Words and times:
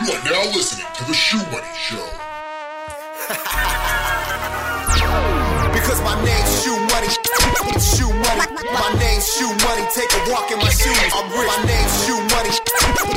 You 0.00 0.16
are 0.16 0.24
now 0.24 0.40
listening 0.56 0.88
to 0.96 1.04
the 1.04 1.12
Shoe 1.12 1.44
Money 1.52 1.68
Show. 1.76 2.00
Because 5.76 6.00
my 6.02 6.16
name's 6.24 6.50
Shoe 6.62 6.74
Money. 6.88 7.08
Shoe 7.78 8.08
Money. 8.10 8.46
My 8.72 8.88
name's 8.98 9.28
Shoe 9.28 9.52
Money. 9.62 9.84
Take 9.92 10.08
a 10.08 10.20
walk 10.32 10.50
in 10.50 10.58
my 10.58 10.70
shoes. 10.72 10.96
I'm 11.12 11.28
rich. 11.30 11.46
My 11.46 11.60
name's 11.68 11.94
Shoe 12.04 12.18
Money. 12.32 12.52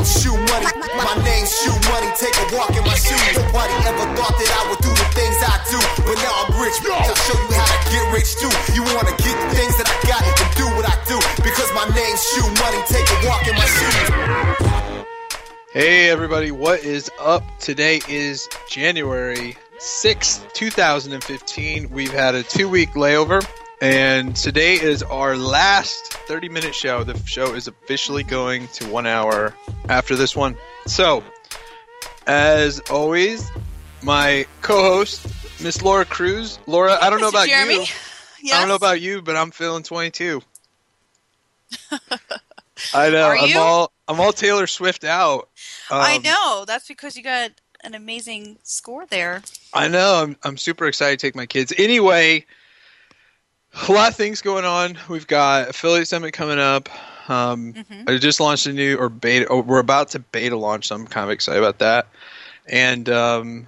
Shoe 0.05 0.35
Money. 0.51 0.67
My 0.93 1.15
name's 1.23 1.49
Shoe 1.55 1.73
Money. 1.89 2.09
Take 2.19 2.35
a 2.35 2.45
walk 2.55 2.75
in 2.75 2.83
my 2.83 2.95
shoes. 2.99 3.31
Nobody 3.37 3.73
ever 3.89 4.05
thought 4.19 4.35
that 4.37 4.51
I 4.53 4.61
would 4.69 4.81
do 4.85 4.91
the 4.91 5.07
things 5.17 5.37
I 5.39 5.55
do. 5.71 5.79
But 6.03 6.17
now 6.19 6.33
I'm 6.45 6.51
rich. 6.61 6.77
I'll 6.83 7.15
show 7.25 7.37
you 7.37 7.55
how 7.57 7.63
to 7.63 7.79
get 7.95 8.05
rich 8.11 8.35
too. 8.37 8.51
You 8.75 8.83
wanna 8.91 9.15
get 9.23 9.35
the 9.39 9.49
things 9.55 9.73
that 9.79 9.87
I 9.89 9.95
got 10.05 10.21
and 10.21 10.51
do 10.59 10.67
what 10.77 10.85
I 10.85 10.95
do. 11.07 11.17
Because 11.41 11.71
my 11.73 11.87
name's 11.95 12.21
Shoe 12.33 12.45
Money. 12.61 12.81
Take 12.91 13.07
a 13.07 13.17
walk 13.27 13.47
in 13.47 13.55
my 13.55 13.65
shoes. 13.65 14.82
Hey 15.73 16.11
everybody, 16.11 16.51
what 16.51 16.83
is 16.83 17.09
up? 17.19 17.41
Today 17.57 17.99
is 18.07 18.47
January 18.69 19.57
6th, 19.79 20.53
2015. 20.53 21.89
We've 21.89 22.13
had 22.13 22.35
a 22.35 22.43
two 22.43 22.69
week 22.69 22.91
layover, 22.91 23.43
and 23.81 24.35
today 24.35 24.75
is 24.75 25.01
our 25.01 25.35
last 25.35 26.13
30 26.13 26.49
minute 26.49 26.75
show. 26.75 27.03
The 27.03 27.17
show 27.25 27.55
is 27.55 27.67
officially 27.67 28.21
going 28.21 28.67
to 28.67 28.85
one 28.87 29.07
hour 29.07 29.55
after 29.89 30.15
this 30.15 30.35
one. 30.35 30.55
So, 30.85 31.23
as 32.27 32.79
always, 32.91 33.49
my 34.03 34.45
co 34.61 34.79
host, 34.79 35.25
Miss 35.59 35.81
Laura 35.81 36.05
Cruz. 36.05 36.59
Laura, 36.67 36.99
I 37.01 37.09
don't 37.09 37.19
know 37.19 37.29
Mr. 37.29 37.29
about 37.31 37.47
Jeremy? 37.47 37.73
you. 37.73 37.85
Yes. 38.43 38.53
I 38.53 38.59
don't 38.59 38.67
know 38.67 38.75
about 38.75 39.01
you, 39.01 39.23
but 39.23 39.35
I'm 39.35 39.49
feeling 39.49 39.81
22. 39.81 40.39
I 42.93 43.09
know. 43.09 43.23
Are 43.23 43.37
I'm 43.37 43.49
you? 43.49 43.57
all 43.57 43.91
I'm 44.07 44.19
all 44.19 44.33
Taylor 44.33 44.67
Swift 44.67 45.03
out. 45.03 45.49
I 45.99 46.15
Um, 46.17 46.23
know. 46.23 46.65
That's 46.65 46.87
because 46.87 47.15
you 47.15 47.23
got 47.23 47.51
an 47.83 47.95
amazing 47.95 48.57
score 48.63 49.05
there. 49.05 49.41
I 49.73 49.87
know. 49.87 50.15
I'm 50.23 50.37
I'm 50.43 50.57
super 50.57 50.85
excited 50.87 51.19
to 51.19 51.27
take 51.27 51.35
my 51.35 51.45
kids. 51.45 51.73
Anyway, 51.77 52.45
a 53.87 53.91
lot 53.91 54.09
of 54.09 54.15
things 54.15 54.41
going 54.41 54.65
on. 54.65 54.97
We've 55.09 55.27
got 55.27 55.69
affiliate 55.69 56.07
summit 56.07 56.33
coming 56.33 56.59
up. 56.59 56.89
Um, 57.29 57.73
Mhm. 57.73 58.09
I 58.09 58.17
just 58.17 58.39
launched 58.39 58.65
a 58.67 58.73
new 58.73 58.97
or 58.97 59.09
beta. 59.09 59.47
Or 59.47 59.61
we're 59.61 59.79
about 59.79 60.09
to 60.09 60.19
beta 60.19 60.55
launch. 60.57 60.87
So 60.87 60.95
I'm 60.95 61.07
kind 61.07 61.23
of 61.25 61.31
excited 61.31 61.59
about 61.59 61.79
that. 61.79 62.07
And 62.67 63.09
um, 63.09 63.67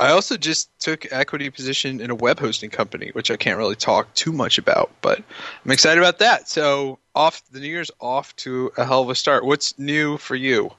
I 0.00 0.10
also 0.10 0.36
just 0.36 0.70
took 0.80 1.06
equity 1.12 1.50
position 1.50 2.00
in 2.00 2.10
a 2.10 2.14
web 2.14 2.38
hosting 2.40 2.70
company, 2.70 3.10
which 3.12 3.30
I 3.30 3.36
can't 3.36 3.58
really 3.58 3.76
talk 3.76 4.12
too 4.14 4.32
much 4.32 4.58
about, 4.58 4.90
but 5.02 5.22
I'm 5.64 5.70
excited 5.70 5.98
about 5.98 6.18
that. 6.18 6.48
So 6.48 6.98
off 7.14 7.42
the 7.52 7.60
new 7.60 7.68
year's 7.68 7.90
off 8.00 8.34
to 8.36 8.72
a 8.76 8.84
hell 8.84 9.02
of 9.02 9.10
a 9.10 9.14
start. 9.14 9.44
What's 9.44 9.78
new 9.78 10.16
for 10.18 10.36
you? 10.36 10.70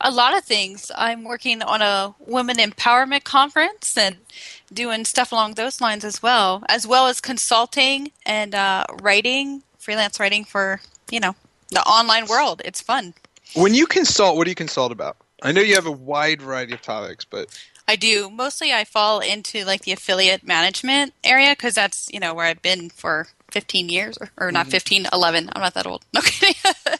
A 0.00 0.10
lot 0.10 0.36
of 0.36 0.44
things. 0.44 0.90
I'm 0.96 1.24
working 1.24 1.62
on 1.62 1.82
a 1.82 2.14
women 2.18 2.56
empowerment 2.56 3.24
conference 3.24 3.96
and 3.96 4.16
doing 4.72 5.04
stuff 5.04 5.32
along 5.32 5.54
those 5.54 5.80
lines 5.80 6.04
as 6.04 6.22
well, 6.22 6.62
as 6.68 6.86
well 6.86 7.06
as 7.06 7.20
consulting 7.20 8.12
and 8.24 8.54
uh, 8.54 8.84
writing, 9.02 9.62
freelance 9.78 10.18
writing 10.20 10.44
for 10.44 10.80
you 11.10 11.20
know 11.20 11.34
the 11.70 11.82
online 11.82 12.26
world. 12.26 12.62
It's 12.64 12.80
fun. 12.80 13.14
When 13.54 13.74
you 13.74 13.86
consult, 13.86 14.36
what 14.36 14.44
do 14.44 14.50
you 14.50 14.54
consult 14.54 14.92
about? 14.92 15.16
I 15.42 15.52
know 15.52 15.60
you 15.60 15.74
have 15.74 15.86
a 15.86 15.92
wide 15.92 16.42
variety 16.42 16.74
of 16.74 16.82
topics, 16.82 17.24
but 17.24 17.48
I 17.88 17.96
do. 17.96 18.30
Mostly 18.30 18.72
I 18.72 18.84
fall 18.84 19.18
into 19.20 19.64
like 19.64 19.82
the 19.82 19.92
affiliate 19.92 20.46
management 20.46 21.12
area 21.24 21.50
because 21.52 21.74
that's, 21.74 22.08
you 22.12 22.20
know, 22.20 22.34
where 22.34 22.46
I've 22.46 22.62
been 22.62 22.90
for 22.90 23.26
15 23.50 23.88
years 23.88 24.16
or, 24.20 24.30
or 24.36 24.52
not 24.52 24.68
15, 24.68 25.08
11. 25.12 25.50
I'm 25.52 25.60
not 25.60 25.74
that 25.74 25.86
old. 25.86 26.04
No 26.14 26.20
kidding. 26.20 26.54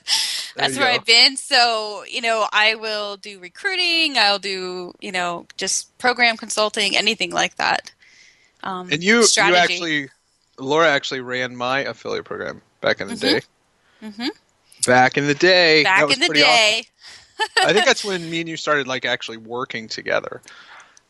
that's 0.56 0.76
where 0.76 0.88
go. 0.88 0.94
I've 0.94 1.04
been. 1.04 1.36
So, 1.36 2.04
you 2.08 2.20
know, 2.20 2.46
I 2.52 2.74
will 2.74 3.16
do 3.16 3.38
recruiting. 3.38 4.16
I'll 4.18 4.38
do, 4.38 4.92
you 5.00 5.12
know, 5.12 5.46
just 5.56 5.96
program 5.98 6.36
consulting, 6.36 6.96
anything 6.96 7.30
like 7.32 7.56
that. 7.56 7.92
Um, 8.62 8.90
and 8.92 9.02
you 9.02 9.22
strategy. 9.24 9.52
you 9.52 9.56
actually 9.58 10.08
Laura 10.58 10.88
actually 10.90 11.20
ran 11.20 11.56
my 11.56 11.80
affiliate 11.80 12.24
program 12.26 12.60
back 12.80 13.00
in 13.00 13.08
the 13.08 13.14
Mhm. 13.14 13.20
day. 13.20 13.40
Mhm. 14.02 14.28
Back 14.86 15.16
in 15.16 15.26
the 15.26 15.34
day. 15.34 15.82
back 15.82 16.10
in 16.10 16.20
the 16.20 16.28
day. 16.28 16.84
awesome. 17.40 17.48
I 17.68 17.72
think 17.72 17.86
that's 17.86 18.04
when 18.04 18.28
me 18.30 18.40
and 18.40 18.48
you 18.48 18.56
started 18.58 18.86
like 18.86 19.04
actually 19.06 19.38
working 19.38 19.88
together. 19.88 20.42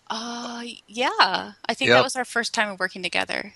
Uh, 0.08 0.62
yeah. 0.86 1.52
I 1.68 1.74
think 1.74 1.88
Yep. 1.88 1.96
that 1.98 2.02
was 2.04 2.16
our 2.16 2.24
first 2.24 2.52
time 2.54 2.68
of 2.68 2.78
working 2.80 3.02
together. 3.02 3.54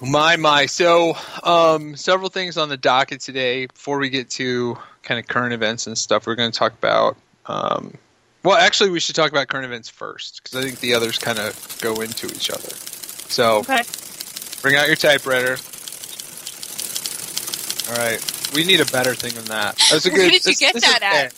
My 0.00 0.36
my. 0.36 0.66
So, 0.66 1.16
um, 1.42 1.96
several 1.96 2.28
things 2.28 2.58
on 2.58 2.68
the 2.68 2.76
docket 2.76 3.20
today. 3.20 3.66
Before 3.66 3.98
we 3.98 4.10
get 4.10 4.28
to 4.30 4.76
kind 5.02 5.20
of 5.20 5.28
current 5.28 5.52
events 5.52 5.86
and 5.86 5.96
stuff, 5.96 6.26
we're 6.26 6.34
going 6.34 6.50
to 6.50 6.58
talk 6.58 6.72
about. 6.72 7.16
Um, 7.46 7.94
well, 8.42 8.56
actually, 8.56 8.90
we 8.90 9.00
should 9.00 9.14
talk 9.14 9.30
about 9.30 9.48
current 9.48 9.64
events 9.66 9.88
first 9.88 10.42
because 10.42 10.58
I 10.58 10.62
think 10.62 10.80
the 10.80 10.94
others 10.94 11.18
kind 11.18 11.38
of 11.38 11.78
go 11.80 12.00
into 12.00 12.26
each 12.26 12.50
other. 12.50 12.68
So, 13.28 13.58
Okay. 13.60 13.82
bring 14.62 14.76
out 14.76 14.86
your 14.86 14.96
typewriter. 14.96 15.56
All 17.88 17.96
right, 17.96 18.52
we 18.54 18.64
need 18.64 18.80
a 18.80 18.86
better 18.86 19.14
thing 19.14 19.32
than 19.34 19.44
that. 19.46 19.76
That's 19.90 20.06
a 20.06 20.10
Where 20.10 20.30
did 20.30 20.44
you 20.44 20.54
get 20.54 20.74
that 20.74 21.02
at? 21.02 21.34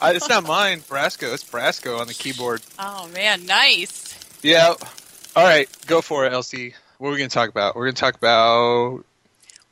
I, 0.00 0.12
it's 0.14 0.28
not 0.28 0.44
mine. 0.44 0.80
Brasco. 0.80 1.32
It's 1.32 1.44
Brasco 1.44 2.00
on 2.00 2.06
the 2.08 2.14
keyboard. 2.14 2.62
Oh, 2.78 3.06
man. 3.08 3.46
Nice. 3.46 4.18
Yeah. 4.42 4.74
All 5.36 5.44
right, 5.44 5.68
go 5.86 6.00
for 6.00 6.26
it, 6.26 6.32
Elsie. 6.32 6.74
What 7.02 7.08
are 7.08 7.12
we 7.14 7.18
going 7.18 7.30
to 7.30 7.34
talk 7.34 7.48
about? 7.48 7.74
We're 7.74 7.86
going 7.86 7.96
to 7.96 8.00
talk 8.00 8.14
about 8.14 9.04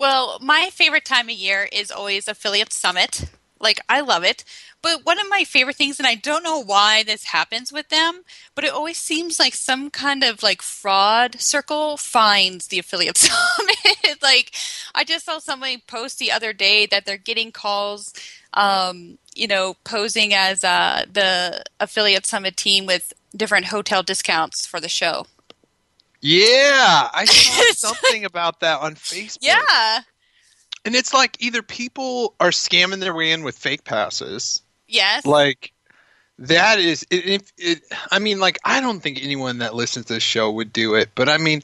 Well, 0.01 0.39
my 0.43 0.69
favorite 0.73 1.05
time 1.05 1.29
of 1.29 1.37
year 1.37 1.69
is 1.71 1.93
always 1.93 2.27
Affiliate 2.27 2.73
Summit. 2.73 3.27
Like, 3.61 3.79
I 3.89 4.01
love 4.01 4.25
it. 4.25 4.43
But 4.83 5.07
one 5.07 5.21
of 5.21 5.29
my 5.31 5.45
favorite 5.45 5.77
things, 5.77 6.01
and 6.01 6.09
I 6.09 6.17
don't 6.17 6.43
know 6.43 6.59
why 6.59 7.05
this 7.05 7.27
happens 7.27 7.73
with 7.73 7.89
them, 7.89 8.23
but 8.57 8.65
it 8.65 8.73
always 8.73 8.97
seems 8.99 9.39
like 9.39 9.55
some 9.55 9.91
kind 9.91 10.25
of 10.25 10.43
like 10.43 10.61
fraud 10.61 11.41
circle 11.41 11.97
finds 11.97 12.67
the 12.67 12.81
Affiliate 12.81 13.17
Summit. 13.17 14.21
like, 14.21 14.53
I 14.93 15.05
just 15.05 15.27
saw 15.27 15.39
somebody 15.39 15.85
post 15.87 16.19
the 16.19 16.33
other 16.33 16.53
day 16.53 16.87
that 16.87 17.07
they're 17.07 17.17
getting 17.17 17.53
calls, 17.53 18.13
um, 18.55 19.19
you 19.37 19.47
know, 19.47 19.77
posing 19.85 20.35
as 20.35 20.65
uh, 20.65 21.05
the 21.09 21.63
Affiliate 21.79 22.27
Summit 22.27 22.57
team 22.57 22.87
with 22.87 23.13
different 23.37 23.67
hotel 23.67 24.03
discounts 24.03 24.67
for 24.67 24.81
the 24.81 24.89
show. 24.89 25.27
Yeah, 26.21 27.09
I 27.13 27.25
saw 27.27 27.93
something 27.93 28.25
about 28.25 28.61
that 28.61 28.81
on 28.81 28.95
Facebook. 28.95 29.39
Yeah. 29.43 30.01
And 30.85 30.95
it's 30.95 31.13
like 31.13 31.37
either 31.41 31.63
people 31.63 32.35
are 32.41 32.51
scamming 32.51 33.01
their 33.01 33.15
way 33.15 33.33
in 33.33 33.43
with 33.43 33.57
fake 33.59 33.85
passes, 33.85 34.63
Yes. 34.89 35.25
like 35.27 35.73
that 36.39 36.79
is 36.79 37.07
it, 37.11 37.27
it, 37.27 37.53
it 37.59 37.83
I 38.11 38.19
mean 38.19 38.41
like 38.41 38.59
I 38.65 38.81
don't 38.81 39.01
think 39.01 39.23
anyone 39.23 39.59
that 39.59 39.75
listens 39.75 40.07
to 40.07 40.15
this 40.15 40.23
show 40.23 40.51
would 40.51 40.73
do 40.73 40.95
it, 40.95 41.11
but 41.15 41.29
I 41.29 41.37
mean 41.37 41.63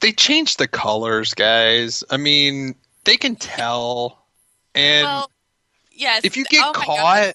they 0.00 0.12
changed 0.12 0.58
the 0.58 0.68
colors, 0.68 1.34
guys. 1.34 2.04
I 2.10 2.16
mean, 2.16 2.74
they 3.04 3.16
can 3.16 3.36
tell. 3.36 4.26
And 4.74 5.04
well, 5.06 5.30
yes. 5.90 6.22
if 6.24 6.36
you 6.36 6.44
get 6.44 6.64
Oh 6.66 6.72
caught, 6.72 7.34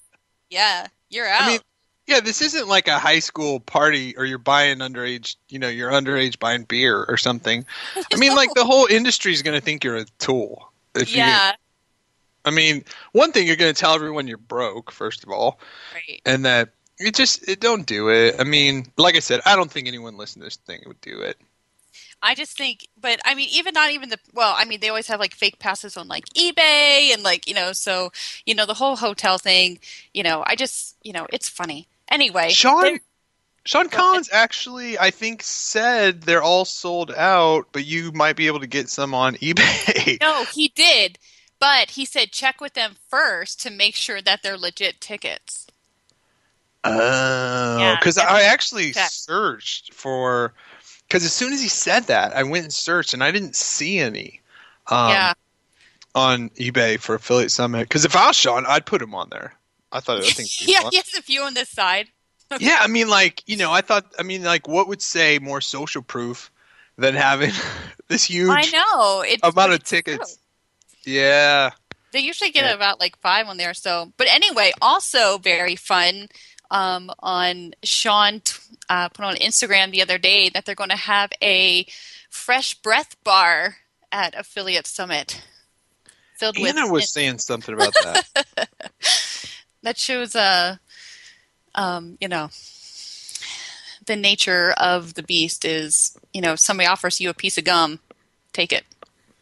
Yeah, 0.50 0.88
you're 1.10 1.28
out. 1.28 1.42
I 1.44 1.48
mean, 1.48 1.60
yeah, 2.08 2.20
this 2.20 2.42
isn't 2.42 2.68
like 2.68 2.88
a 2.88 3.00
high 3.00 3.20
school 3.20 3.60
party 3.60 4.16
or 4.18 4.26
you're 4.26 4.38
buying 4.38 4.80
underage, 4.80 5.36
you 5.50 5.60
know, 5.60 5.70
you're 5.70 5.92
underage 5.92 6.40
buying 6.40 6.64
beer 6.64 7.06
or 7.08 7.18
something. 7.18 7.66
I 8.14 8.18
mean, 8.18 8.36
like 8.36 8.54
the 8.54 8.66
whole 8.66 8.88
industry 8.88 9.34
is 9.34 9.42
going 9.42 9.58
to 9.58 9.64
think 9.64 9.84
you're 9.84 9.98
a 9.98 10.06
tool. 10.20 10.72
If 10.96 11.12
you, 11.12 11.20
yeah, 11.20 11.54
I 12.44 12.52
mean, 12.52 12.84
one 13.12 13.32
thing 13.32 13.48
you're 13.48 13.56
going 13.56 13.74
to 13.74 13.80
tell 13.80 13.94
everyone 13.94 14.28
you're 14.28 14.38
broke, 14.38 14.92
first 14.92 15.24
of 15.24 15.30
all, 15.30 15.60
right. 15.94 16.22
and 16.26 16.46
that 16.46 16.70
it 16.98 17.16
just 17.16 17.48
it 17.48 17.60
don't 17.60 17.86
do 17.86 18.10
it. 18.10 18.36
I 18.40 18.44
mean, 18.44 18.88
like 18.98 19.16
I 19.16 19.20
said, 19.20 19.42
I 19.46 19.56
don't 19.56 19.72
think 19.72 19.88
anyone 19.88 20.18
listening 20.18 20.42
to 20.42 20.46
this 20.48 20.58
thing 20.58 20.82
would 20.88 21.02
do 21.02 21.22
it. 21.22 21.38
I 22.24 22.36
just 22.36 22.56
think, 22.58 22.88
but 23.00 23.20
I 23.26 23.34
mean, 23.36 23.50
even 23.52 23.74
not 23.74 23.92
even 23.92 24.10
the 24.10 24.20
well. 24.34 24.54
I 24.58 24.66
mean, 24.66 24.80
they 24.80 24.90
always 24.90 25.08
have 25.08 25.20
like 25.20 25.36
fake 25.36 25.60
passes 25.60 25.98
on 25.98 26.08
like 26.08 26.26
eBay 26.36 27.14
and 27.14 27.24
like 27.24 27.48
you 27.48 27.54
know, 27.56 27.74
so 27.74 28.12
you 28.46 28.54
know 28.56 28.66
the 28.66 28.76
whole 28.76 28.96
hotel 28.96 29.38
thing. 29.38 29.80
You 30.14 30.24
know, 30.24 30.44
I 30.46 30.56
just 30.56 30.98
you 31.04 31.14
know, 31.14 31.28
it's 31.32 31.50
funny. 31.50 31.88
Anyway, 32.10 32.58
Shawn 32.58 33.00
Shawn 33.66 33.90
Collins 33.90 34.30
actually, 34.32 35.00
I 35.00 35.12
think, 35.12 35.44
said 35.44 36.24
they're 36.24 36.44
all 36.44 36.66
sold 36.66 37.12
out, 37.12 37.68
but 37.74 37.86
you 37.86 38.12
might 38.14 38.36
be 38.36 38.48
able 38.48 38.60
to 38.62 38.68
get 38.68 38.90
some 38.90 39.14
on 39.14 39.36
eBay. 39.38 40.22
no, 40.22 40.46
he 40.46 40.70
did, 40.70 41.20
but 41.60 41.92
he 41.92 42.06
said 42.06 42.32
check 42.32 42.62
with 42.62 42.74
them 42.74 42.96
first 43.10 43.60
to 43.62 43.70
make 43.70 43.96
sure 43.96 44.22
that 44.22 44.42
they're 44.42 44.58
legit 44.58 45.02
tickets. 45.02 45.68
Oh, 46.84 46.92
Yeah, 47.78 47.96
because 47.96 48.18
I 48.18 48.44
actually 48.44 48.94
check. 48.94 49.12
searched 49.12 49.94
for. 49.94 50.54
Because 51.12 51.26
as 51.26 51.34
soon 51.34 51.52
as 51.52 51.62
he 51.62 51.68
said 51.68 52.04
that, 52.04 52.34
I 52.34 52.44
went 52.44 52.64
and 52.64 52.72
searched, 52.72 53.14
and 53.14 53.22
I 53.22 53.32
didn't 53.32 53.54
see 53.54 54.00
any 54.00 54.40
um, 54.88 55.10
yeah, 55.10 55.34
on 56.16 56.50
eBay 56.52 56.98
for 56.98 57.16
affiliate 57.16 57.52
summit. 57.52 57.82
Because 57.90 58.06
if 58.06 58.16
I 58.16 58.28
was 58.28 58.38
Shawn, 58.38 58.66
I'd 58.66 58.86
put 58.86 59.02
him 59.02 59.14
on 59.14 59.28
there. 59.30 59.54
I 59.92 60.00
thought 60.00 60.20
I 60.20 60.30
think. 60.30 60.48
yeah. 60.70 60.84
has 60.84 61.14
a 61.18 61.22
few 61.22 61.42
on 61.42 61.54
this 61.54 61.68
side. 61.68 62.08
yeah. 62.62 62.78
I 62.80 62.88
mean, 62.88 63.10
like 63.10 63.44
you 63.46 63.58
know, 63.58 63.74
I 63.74 63.82
thought. 63.82 64.06
I 64.18 64.24
mean, 64.24 64.44
like, 64.44 64.70
what 64.70 64.88
would 64.88 65.02
say 65.02 65.38
more 65.38 65.60
social 65.60 66.02
proof 66.02 66.50
than 66.98 67.14
having 67.14 67.52
this 68.08 68.24
huge 68.24 68.50
I 68.50 68.64
know. 68.72 69.22
It's, 69.28 69.44
amount 69.44 69.74
of 69.74 69.82
it's 69.82 69.90
true. 69.90 69.98
tickets? 69.98 70.40
Yeah. 71.04 71.72
They 72.14 72.20
usually 72.20 72.52
get 72.52 72.64
Yeah. 72.64 72.74
about 72.74 73.02
like 73.02 73.18
five 73.18 73.50
on 73.50 73.58
there. 73.58 73.74
So, 73.74 74.14
but 74.16 74.28
anyway, 74.30 74.72
also 74.82 75.40
very 75.40 75.76
fun. 75.76 76.30
Um, 76.72 77.12
on 77.20 77.74
Shawn 77.84 78.40
t- 78.40 78.58
uh, 78.90 79.10
put 79.10 79.26
on 79.26 79.36
Instagram 79.36 79.92
the 79.92 80.02
other 80.02 80.18
day 80.18 80.48
that 80.50 80.66
they're 80.66 80.74
going 80.74 80.90
to 80.90 80.96
have 80.96 81.32
a 81.42 81.86
fresh 82.30 82.76
breath 82.76 83.22
bar 83.26 83.76
at 84.12 84.34
Affiliate 84.36 84.88
Summit. 84.88 85.42
Filled 86.38 86.58
with 86.58 86.70
Anna 86.70 86.92
was 86.92 87.12
saying 87.12 87.40
something 87.40 87.76
about 87.76 87.94
that. 87.94 88.70
that 89.84 89.98
shows 89.98 90.36
uh 90.36 90.78
um 91.76 92.18
you 92.22 92.28
know 92.28 92.50
the 94.06 94.16
nature 94.16 94.72
of 94.78 95.16
the 95.16 95.24
beast 95.24 95.66
is 95.66 96.18
you 96.34 96.42
know 96.42 96.54
if 96.54 96.60
somebody 96.60 96.88
offers 96.88 97.20
you 97.20 97.30
a 97.30 97.34
piece 97.34 97.58
of 97.58 97.64
gum 97.64 98.00
take 98.54 98.72
it 98.72 98.84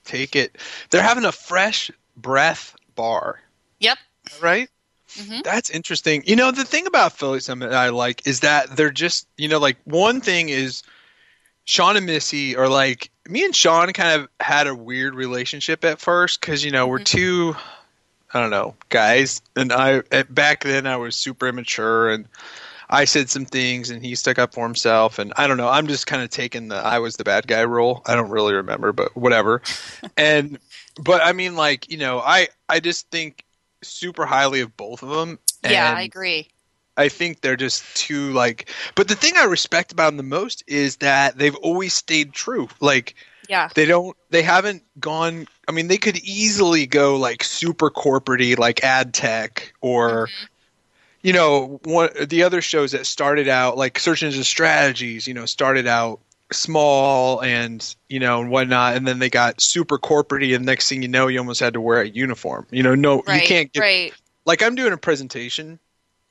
Take 0.10 0.36
it. 0.36 0.58
They're 0.90 1.04
having 1.04 1.24
a 1.24 1.32
fresh 1.32 1.92
breath 2.18 2.76
bar, 2.96 3.40
yep 3.80 4.00
right? 4.42 4.68
Mhm. 5.18 5.44
That's 5.44 5.70
interesting. 5.70 6.24
You 6.26 6.36
know, 6.36 6.52
the 6.52 6.66
thing 6.66 6.86
about 6.88 7.18
Philly 7.18 7.40
Summit 7.40 7.72
I 7.72 7.90
like 7.90 8.26
is 8.28 8.42
that 8.42 8.76
they're 8.76 8.92
just, 8.92 9.28
you 9.38 9.48
know, 9.48 9.60
like 9.60 9.78
one 9.86 10.22
thing 10.22 10.50
is 10.50 10.84
Shawn 11.66 11.98
and 11.98 12.06
Missy 12.06 12.56
are 12.56 12.68
like 12.70 13.10
me 13.28 13.46
and 13.46 13.56
Shawn 13.56 13.92
kind 13.94 14.22
of 14.22 14.30
had 14.40 14.68
a 14.68 14.76
weird 14.76 15.16
relationship 15.16 15.84
at 15.86 16.00
first 16.00 16.42
because 16.42 16.66
you 16.66 16.72
know 16.72 16.88
we're 16.88 17.00
Mhm. 17.00 17.06
two, 17.06 17.56
I 18.34 18.40
don't 18.40 18.50
know, 18.50 18.76
guys, 18.90 19.42
and 19.56 19.72
I 19.72 20.02
at, 20.12 20.34
back 20.34 20.64
then 20.64 20.88
I 20.88 20.98
was 20.98 21.16
super 21.16 21.48
immature 21.48 22.10
and 22.10 22.26
I 22.90 23.06
said 23.06 23.30
some 23.30 23.46
things 23.46 23.92
and 23.92 24.04
he 24.04 24.16
stuck 24.16 24.40
up 24.40 24.54
for 24.56 24.64
himself 24.66 25.20
and 25.20 25.32
I 25.38 25.46
don't 25.46 25.58
know. 25.58 25.70
I'm 25.70 25.86
just 25.88 26.08
kind 26.08 26.24
of 26.24 26.30
taking 26.32 26.70
the 26.70 26.76
I 26.78 26.98
was 27.00 27.18
the 27.18 27.24
bad 27.24 27.48
guy 27.48 27.64
role. 27.64 28.02
I 28.08 28.16
don't 28.16 28.30
really 28.32 28.54
remember, 28.56 28.92
but 28.94 29.16
whatever. 29.16 29.62
and 30.18 30.58
but 31.00 31.22
I 31.24 31.34
mean, 31.34 31.56
like 31.56 31.92
you 31.92 31.98
know, 31.98 32.20
I 32.20 32.48
I 32.68 32.80
just 32.80 33.10
think 33.12 33.44
super 33.82 34.26
highly 34.26 34.62
of 34.62 34.76
both 34.76 35.04
of 35.04 35.10
them. 35.10 35.40
yeah 35.64 35.94
i 35.96 36.02
agree 36.02 36.48
I 37.00 37.08
think 37.08 37.40
they're 37.40 37.56
just 37.56 37.96
too 37.96 38.34
like. 38.34 38.70
But 38.94 39.08
the 39.08 39.16
thing 39.16 39.34
I 39.38 39.46
respect 39.46 39.94
about 39.94 40.08
them 40.08 40.18
the 40.18 40.24
most 40.24 40.66
is 40.68 40.98
that 40.98 41.38
they've 41.38 41.56
always 41.56 41.94
stayed 41.94 42.34
true. 42.34 42.68
Like 42.82 43.16
yeah 43.48 43.70
they 43.74 43.86
don't, 43.86 44.18
they 44.32 44.42
haven't 44.42 44.84
gone. 45.00 45.48
I 45.68 45.72
mean, 45.72 45.88
they 45.88 45.98
could 45.98 46.18
easily 46.18 46.86
go 46.86 47.16
like 47.16 47.44
super 47.44 47.90
corporatey, 47.90 48.58
like 48.58 48.84
ad 48.84 49.14
tech 49.14 49.74
or. 49.82 50.28
Mm-hmm. 50.28 50.46
You 51.22 51.34
know, 51.34 51.82
one 51.84 52.10
the 52.30 52.44
other 52.44 52.62
shows 52.62 52.94
that 52.94 53.06
started 53.06 53.50
out 53.50 53.76
like 53.76 54.00
search 54.00 54.24
engine 54.24 54.46
strategies. 54.46 55.28
You 55.28 55.34
know, 55.34 55.46
started 55.46 55.86
out 55.86 56.22
small 56.52 57.42
and 57.44 57.96
you 58.10 58.20
know 58.20 58.42
and 58.42 58.50
whatnot, 58.50 58.96
and 58.96 59.08
then 59.08 59.20
they 59.20 59.30
got 59.30 59.62
super 59.62 59.98
corporatey, 59.98 60.56
and 60.56 60.66
next 60.66 60.90
thing 60.90 61.02
you 61.02 61.08
know, 61.08 61.28
you 61.28 61.40
almost 61.40 61.60
had 61.60 61.74
to 61.74 61.82
wear 61.82 62.02
a 62.02 62.08
uniform. 62.08 62.68
You 62.72 62.84
know, 62.84 62.96
no, 62.96 63.24
right 63.28 63.36
you 63.36 63.42
can't 63.42 63.72
get 63.74 63.82
right 63.82 64.14
like 64.46 64.62
I'm 64.64 64.76
doing 64.76 64.94
a 64.94 64.98
presentation 64.98 65.80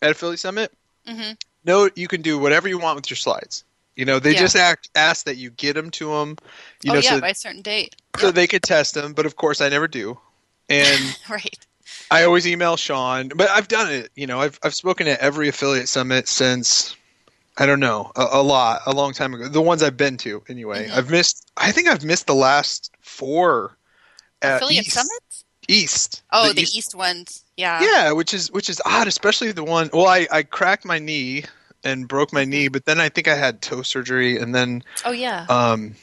at 0.02 0.16
Philly 0.16 0.36
Summit. 0.36 0.72
hmm 1.06 1.32
No, 1.64 1.88
you 1.94 2.08
can 2.08 2.22
do 2.22 2.38
whatever 2.38 2.68
you 2.68 2.78
want 2.78 2.96
with 2.96 3.10
your 3.10 3.16
slides. 3.16 3.64
You 3.96 4.04
know, 4.04 4.18
they 4.20 4.34
Yeah. 4.34 4.40
just 4.40 4.56
act, 4.56 4.90
ask 4.94 5.26
that 5.26 5.36
you 5.36 5.50
get 5.50 5.74
them 5.74 5.90
to 5.92 6.10
them. 6.10 6.36
You 6.82 6.90
oh 6.90 6.94
know, 6.94 7.00
yeah 7.00 7.14
so, 7.16 7.20
by 7.20 7.30
a 7.30 7.34
certain 7.34 7.62
date 7.62 7.96
so 8.18 8.30
they 8.30 8.46
could 8.46 8.62
test 8.62 8.94
them. 8.94 9.12
But 9.12 9.26
of 9.26 9.36
course, 9.36 9.60
I 9.60 9.68
never 9.68 9.88
do. 9.88 10.18
And 10.68 11.16
right 11.28 11.66
I 12.10 12.24
always 12.24 12.46
email 12.46 12.76
Shawn. 12.76 13.28
But 13.34 13.50
I've 13.50 13.68
done 13.68 13.92
it. 13.92 14.10
You 14.16 14.26
know, 14.26 14.40
I've 14.40 14.58
I've 14.62 14.74
spoken 14.74 15.08
at 15.08 15.20
every 15.20 15.48
affiliate 15.48 15.88
summit 15.88 16.28
since 16.28 16.96
I 17.58 17.66
don't 17.66 17.80
know 17.80 18.12
a, 18.16 18.26
a 18.32 18.42
lot, 18.42 18.82
a 18.86 18.92
long 18.92 19.12
time 19.12 19.34
ago. 19.34 19.48
The 19.48 19.60
ones 19.60 19.82
I've 19.82 19.96
been 19.96 20.16
to, 20.18 20.42
anyway. 20.48 20.86
Mhm. 20.88 20.96
I've 20.96 21.10
missed. 21.10 21.50
I 21.56 21.72
think 21.72 21.88
I've 21.88 22.04
missed 22.04 22.26
the 22.26 22.34
last 22.34 22.90
four. 23.00 23.76
Uh, 24.42 24.54
affiliate 24.62 24.86
East, 24.86 24.94
summits 24.94 25.44
East. 25.66 26.22
oh 26.32 26.52
the, 26.52 26.62
east, 26.62 26.94
ones 26.94 27.42
yeah 27.56 27.82
Yeah, 27.82 28.12
which 28.12 28.32
is 28.32 28.52
which 28.52 28.70
is 28.70 28.80
odd, 28.86 29.08
especially 29.08 29.50
the 29.50 29.64
one. 29.64 29.90
Well, 29.92 30.06
I 30.06 30.28
I 30.30 30.44
cracked 30.44 30.84
my 30.84 31.00
knee 31.00 31.42
and 31.82 32.06
broke 32.06 32.32
my 32.32 32.44
knee, 32.44 32.68
but 32.68 32.84
then 32.84 33.00
I 33.00 33.08
think 33.08 33.26
I 33.26 33.34
had 33.34 33.60
toe 33.60 33.82
surgery, 33.82 34.38
and 34.38 34.54
then 34.54 34.84
oh 35.04 35.10
yeah 35.10 35.46
um, 35.48 35.96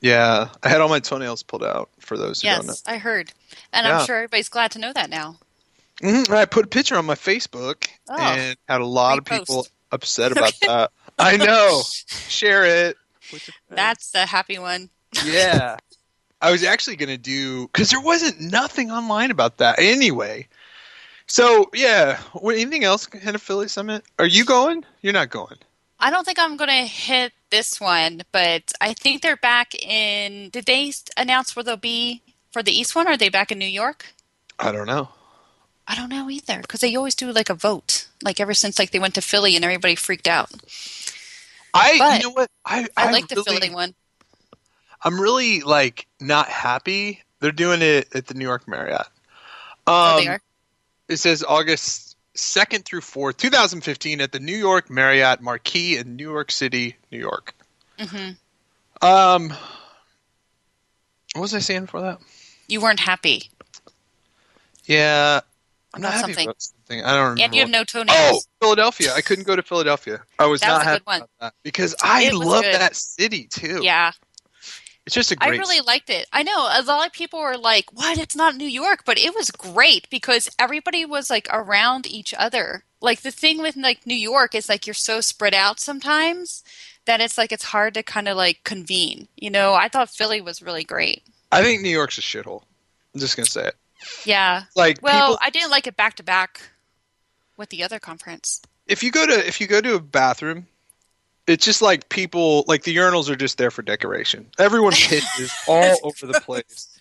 yeah, 0.00 0.48
I 0.64 0.68
had 0.68 0.80
all 0.80 0.88
my 0.88 0.98
toenails 1.00 1.44
pulled 1.44 1.62
out. 1.64 1.88
For 2.00 2.16
those 2.18 2.42
who 2.42 2.48
don't 2.48 2.66
know, 2.66 2.72
yes 2.72 2.82
i 2.86 2.98
heard 2.98 3.32
and 3.72 3.86
Yeah. 3.86 4.00
i'm 4.00 4.06
sure 4.06 4.16
everybody's 4.16 4.48
glad 4.48 4.72
to 4.72 4.78
know 4.80 4.92
that 4.92 5.08
now 5.10 5.38
Mhm, 6.02 6.28
I 6.28 6.44
put 6.44 6.64
a 6.66 6.68
picture 6.68 6.96
on 6.96 7.06
my 7.06 7.14
Facebook 7.14 7.86
Oh. 8.08 8.18
and 8.18 8.56
had 8.68 8.80
a 8.82 8.86
lot 8.86 9.16
of 9.18 9.24
people 9.24 9.66
upset 9.96 10.32
about 10.32 10.54
that. 10.60 10.92
I 11.18 11.36
know. 11.36 11.82
Share 12.28 12.64
it. 12.64 12.96
with 13.32 13.48
your 13.48 13.54
friends. 13.66 13.76
that's 13.76 14.10
the 14.12 14.26
happy 14.26 14.58
one 14.58 14.90
yeah. 15.24 15.76
I 16.40 16.50
was 16.50 16.64
actually 16.64 16.96
going 16.96 17.08
to 17.08 17.16
do 17.16 17.66
because 17.66 17.90
there 17.90 18.00
wasn't 18.00 18.40
nothing 18.40 18.90
online 18.90 19.30
about 19.30 19.58
that 19.58 19.78
anyway. 19.78 20.46
So 21.26 21.70
yeah, 21.72 22.18
what, 22.34 22.56
anything 22.56 22.84
else 22.84 23.08
Affiliate 23.12 23.70
Summit? 23.70 24.04
Are 24.18 24.26
you 24.26 24.44
going? 24.44 24.84
You're 25.00 25.14
not 25.14 25.30
going. 25.30 25.56
I 25.98 26.10
don't 26.10 26.24
think 26.24 26.38
I'm 26.38 26.58
going 26.58 26.68
to 26.68 26.86
hit 26.86 27.32
this 27.50 27.80
one, 27.80 28.20
but 28.30 28.70
I 28.82 28.92
think 28.92 29.22
they're 29.22 29.36
back 29.36 29.74
in. 29.74 30.50
Did 30.50 30.66
they 30.66 30.92
announce 31.16 31.56
where 31.56 31.64
they'll 31.64 31.78
be 31.78 32.22
for 32.50 32.62
the 32.62 32.78
East 32.78 32.94
one? 32.94 33.08
Or 33.08 33.12
are 33.12 33.16
they 33.16 33.30
back 33.30 33.50
in 33.50 33.58
New 33.58 33.64
York? 33.64 34.12
I 34.58 34.72
don't 34.72 34.86
know. 34.86 35.08
I 35.88 35.94
don't 35.94 36.10
know 36.10 36.28
either 36.28 36.60
because 36.60 36.80
they 36.80 36.94
always 36.94 37.14
do 37.14 37.32
like 37.32 37.48
a 37.48 37.54
vote, 37.54 38.05
like 38.22 38.40
ever 38.40 38.54
since 38.54 38.78
like 38.78 38.90
they 38.90 38.98
went 38.98 39.14
to 39.14 39.20
Philly 39.22 39.56
and 39.56 39.64
everybody 39.64 39.94
freaked 39.94 40.28
out. 40.28 40.50
I 41.74 41.96
But 41.98 42.18
you 42.18 42.24
know 42.24 42.30
what 42.30 42.50
I 42.64 42.86
I, 42.96 43.08
I 43.08 43.12
like 43.12 43.28
the 43.28 43.36
really, 43.36 43.60
Philly 43.60 43.74
one. 43.74 43.94
I'm 45.02 45.20
really 45.20 45.60
like 45.60 46.06
not 46.20 46.48
happy. 46.48 47.22
They're 47.40 47.52
doing 47.52 47.82
it 47.82 48.14
at 48.14 48.26
the 48.26 48.34
New 48.34 48.44
York 48.44 48.66
Marriott. 48.66 49.06
Oh, 49.86 50.16
Um, 50.16 50.24
they 50.24 50.28
are. 50.28 50.40
It 51.08 51.18
says 51.18 51.44
August 51.46 52.16
2nd 52.34 52.84
through 52.84 53.00
4th, 53.02 53.36
2015, 53.36 54.20
at 54.20 54.32
the 54.32 54.40
New 54.40 54.56
York 54.56 54.90
Marriott 54.90 55.40
Marquis 55.40 55.96
in 55.96 56.16
New 56.16 56.30
York 56.30 56.50
City, 56.50 56.96
New 57.12 57.18
York. 57.18 57.54
hmm 57.98 58.30
Um, 59.02 59.50
what 61.34 61.42
was 61.42 61.54
I 61.54 61.60
saying 61.60 61.86
for 61.86 62.00
that? 62.00 62.20
You 62.68 62.80
weren't 62.80 63.00
happy, 63.00 63.50
Yeah, 64.86 65.40
I'm 65.96 66.02
not 66.02 66.12
happy 66.14 66.32
something. 66.32 66.46
about 66.48 66.62
something. 66.62 67.02
I 67.02 67.10
don't 67.14 67.20
remember. 67.22 67.42
and 67.44 67.54
you 67.54 67.60
have 67.62 67.70
no 67.70 67.84
Oh. 68.08 68.40
Philadelphia! 68.60 69.12
I 69.14 69.20
couldn't 69.20 69.44
go 69.46 69.56
to 69.56 69.62
Philadelphia. 69.62 70.22
I 70.38 70.46
was 70.46 70.60
That 70.60 70.68
not 70.68 70.76
was 70.78 70.84
happy 70.84 71.02
about 71.06 71.30
that 71.40 71.54
because 71.62 71.94
I 72.02 72.30
love 72.30 72.62
good. 72.62 72.74
that 72.74 72.94
city 72.96 73.48
too. 73.50 73.80
yeah, 73.82 74.12
it's 75.04 75.14
just 75.14 75.30
a 75.32 75.36
great. 75.36 75.54
I 75.54 75.56
really 75.56 75.80
liked 75.80 76.10
it. 76.10 76.26
I 76.32 76.42
know 76.42 76.56
a 76.56 76.82
lot 76.82 77.06
of 77.06 77.12
people 77.12 77.40
were 77.40 77.56
like, 77.56 77.92
"What? 77.92 78.18
It's 78.18 78.36
not 78.36 78.56
New 78.56 78.68
York," 78.68 79.02
but 79.04 79.18
it 79.18 79.34
was 79.34 79.50
great 79.50 80.08
because 80.10 80.48
everybody 80.58 81.04
was 81.04 81.30
like 81.30 81.48
around 81.50 82.06
each 82.06 82.32
other. 82.34 82.84
Like 83.00 83.20
the 83.22 83.30
thing 83.30 83.58
with 83.62 83.76
like 83.76 84.06
New 84.06 84.16
York 84.16 84.54
is 84.54 84.68
like 84.68 84.86
you're 84.86 84.94
so 84.94 85.20
spread 85.20 85.54
out 85.54 85.78
sometimes 85.80 86.64
that 87.04 87.20
it's 87.20 87.38
like 87.38 87.52
it's 87.52 87.64
hard 87.64 87.94
to 87.94 88.02
kind 88.02 88.26
of 88.26 88.36
like 88.36 88.64
convene. 88.64 89.28
You 89.36 89.50
know, 89.50 89.74
I 89.74 89.88
thought 89.88 90.10
Philly 90.10 90.40
was 90.40 90.60
really 90.62 90.82
great. 90.84 91.22
I 91.52 91.62
think 91.62 91.82
New 91.82 91.90
York's 91.90 92.18
a 92.18 92.22
shithole. 92.22 92.62
I'm 93.14 93.20
just 93.20 93.36
gonna 93.36 93.46
say 93.46 93.68
it. 93.68 93.76
Yeah. 94.24 94.64
Like 94.74 94.98
Well, 95.02 95.32
people, 95.32 95.38
I 95.42 95.50
didn't 95.50 95.70
like 95.70 95.86
it 95.86 95.96
back 95.96 96.14
to 96.16 96.22
back 96.22 96.60
with 97.56 97.70
the 97.70 97.82
other 97.82 97.98
conference. 97.98 98.62
if 98.86 99.02
you 99.02 99.10
go 99.10 99.26
to 99.26 99.46
if 99.46 99.60
you 99.60 99.66
go 99.66 99.80
to 99.80 99.94
a 99.94 100.00
bathroom, 100.00 100.66
it's 101.46 101.64
just 101.64 101.80
like 101.82 102.08
people 102.08 102.64
like 102.66 102.82
the 102.84 102.94
urinals 102.96 103.28
are 103.30 103.36
just 103.36 103.56
there 103.58 103.70
for 103.70 103.82
decoration. 103.82 104.46
Everyone 104.58 104.92
pisses 104.94 105.52
all 105.68 105.98
over 106.02 106.26
the 106.26 106.40
place. 106.40 106.98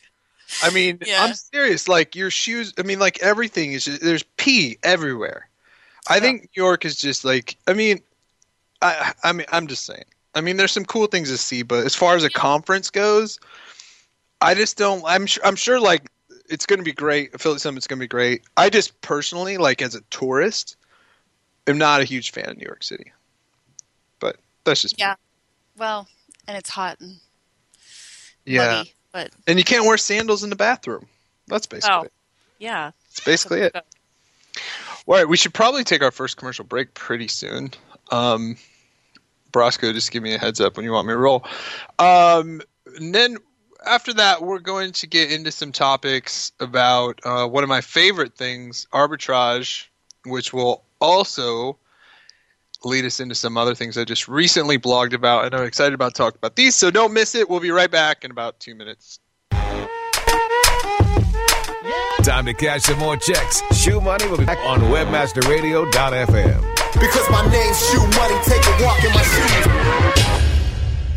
I 0.63 0.69
mean, 0.69 0.99
Yeah. 1.05 1.23
I'm 1.23 1.33
serious. 1.33 1.87
Like 1.87 2.15
your 2.15 2.29
shoes. 2.29 2.73
I 2.77 2.83
mean, 2.83 2.99
like 2.99 3.19
everything 3.21 3.73
is. 3.73 3.85
Just, 3.85 4.01
there's 4.01 4.23
pee 4.37 4.77
everywhere. 4.83 5.49
I 6.07 6.15
Yeah. 6.15 6.21
think 6.21 6.41
New 6.55 6.63
York 6.63 6.85
is 6.85 6.95
just 6.95 7.25
like. 7.25 7.57
I 7.67 7.73
mean, 7.73 7.99
I. 8.81 9.13
I 9.23 9.31
mean, 9.33 9.47
I'm 9.51 9.65
just 9.67 9.85
saying. 9.85 10.05
I 10.35 10.41
mean, 10.41 10.57
there's 10.57 10.71
some 10.71 10.85
cool 10.85 11.07
things 11.07 11.29
to 11.29 11.37
see, 11.37 11.63
but 11.63 11.85
as 11.85 11.95
far 11.95 12.15
as 12.15 12.23
a 12.23 12.29
conference 12.29 12.89
goes, 12.91 13.39
I 14.41 14.53
just 14.53 14.77
don't. 14.77 15.03
I'm 15.05 15.25
sure. 15.25 15.43
I'm 15.45 15.55
sure. 15.55 15.79
Like 15.79 16.11
it's 16.49 16.65
going 16.65 16.79
to 16.79 16.83
be 16.83 16.91
great. 16.93 17.33
Affiliate 17.33 17.61
Summit's 17.61 17.87
going 17.87 17.99
to 17.99 18.03
be 18.03 18.07
great. 18.07 18.43
I 18.55 18.69
just 18.69 18.99
personally, 19.01 19.57
like 19.57 19.81
as 19.81 19.95
a 19.95 20.01
tourist, 20.09 20.77
am 21.67 21.77
not 21.77 22.01
a 22.01 22.03
huge 22.05 22.31
fan 22.31 22.49
of 22.49 22.57
New 22.57 22.65
York 22.65 22.83
City. 22.83 23.11
But 24.19 24.37
that's 24.63 24.81
just 24.81 24.97
me. 24.97 25.03
Yeah. 25.03 25.15
Well, 25.77 26.07
and 26.47 26.57
it's 26.57 26.69
hot 26.69 26.99
and 26.99 27.15
yeah. 28.45 28.77
muggy, 28.77 28.93
but 29.11 29.31
And 29.47 29.57
you 29.57 29.65
can't 29.65 29.85
wear 29.85 29.97
sandals 29.97 30.43
in 30.43 30.49
the 30.49 30.55
bathroom. 30.55 31.07
That's 31.47 31.65
basically 31.65 31.95
Oh. 31.95 32.01
it. 32.03 32.13
yeah. 32.59 32.91
That's 33.09 33.19
basically 33.25 33.61
it. 33.61 33.75
All 35.07 35.13
right, 35.15 35.27
we 35.27 35.37
should 35.37 35.53
probably 35.53 35.83
take 35.83 36.01
our 36.01 36.11
first 36.11 36.37
commercial 36.37 36.65
break 36.65 36.93
pretty 36.95 37.27
soon. 37.27 37.71
Um, 38.11 38.57
Brosco, 39.51 39.93
just 39.93 40.11
give 40.11 40.23
me 40.23 40.33
a 40.33 40.39
heads 40.39 40.59
up 40.59 40.75
when 40.77 40.83
you 40.85 40.91
want 40.91 41.07
me 41.07 41.13
to 41.13 41.17
roll. 41.17 41.45
Um, 41.99 42.61
and 42.97 43.13
then 43.13 43.37
after 43.85 44.13
that, 44.13 44.41
we're 44.41 44.59
going 44.59 44.91
to 44.93 45.07
get 45.07 45.31
into 45.31 45.51
some 45.51 45.71
topics 45.71 46.51
about 46.59 47.19
uh, 47.23 47.47
one 47.47 47.63
of 47.63 47.69
my 47.69 47.81
favorite 47.81 48.35
things, 48.35 48.87
arbitrage, 48.93 49.87
which 50.25 50.53
will 50.53 50.83
also 50.99 51.77
lead 52.83 53.05
us 53.05 53.19
into 53.19 53.35
some 53.35 53.57
other 53.57 53.75
things 53.75 53.97
I 53.97 54.03
just 54.03 54.27
recently 54.27 54.77
blogged 54.77 55.13
about, 55.13 55.45
and 55.45 55.55
I'm 55.55 55.63
excited 55.65 55.93
about 55.93 56.15
talking 56.15 56.37
about 56.37 56.55
these. 56.55 56.75
So 56.75 56.91
don't 56.91 57.13
miss 57.13 57.35
it. 57.35 57.49
We'll 57.49 57.59
be 57.59 57.71
right 57.71 57.89
back 57.89 58.23
in 58.23 58.31
about 58.31 58.59
two 58.59 58.75
minutes. 58.75 59.19
Time 62.23 62.45
to 62.45 62.53
cash 62.53 62.83
some 62.83 62.99
more 62.99 63.17
checks. 63.17 63.61
Shoe 63.73 64.01
Money 64.01 64.27
will 64.27 64.37
be 64.37 64.45
back 64.45 64.59
on 64.65 64.81
WebmasterRadio.fm. 64.81 66.61
Because 66.93 67.29
my 67.29 67.47
name's 67.51 67.89
Shoe 67.89 67.99
Money, 67.99 68.39
take 68.45 68.65
a 68.65 68.83
walk 68.83 69.03
in 69.03 69.11
my 69.13 69.21
shoes. 69.21 70.44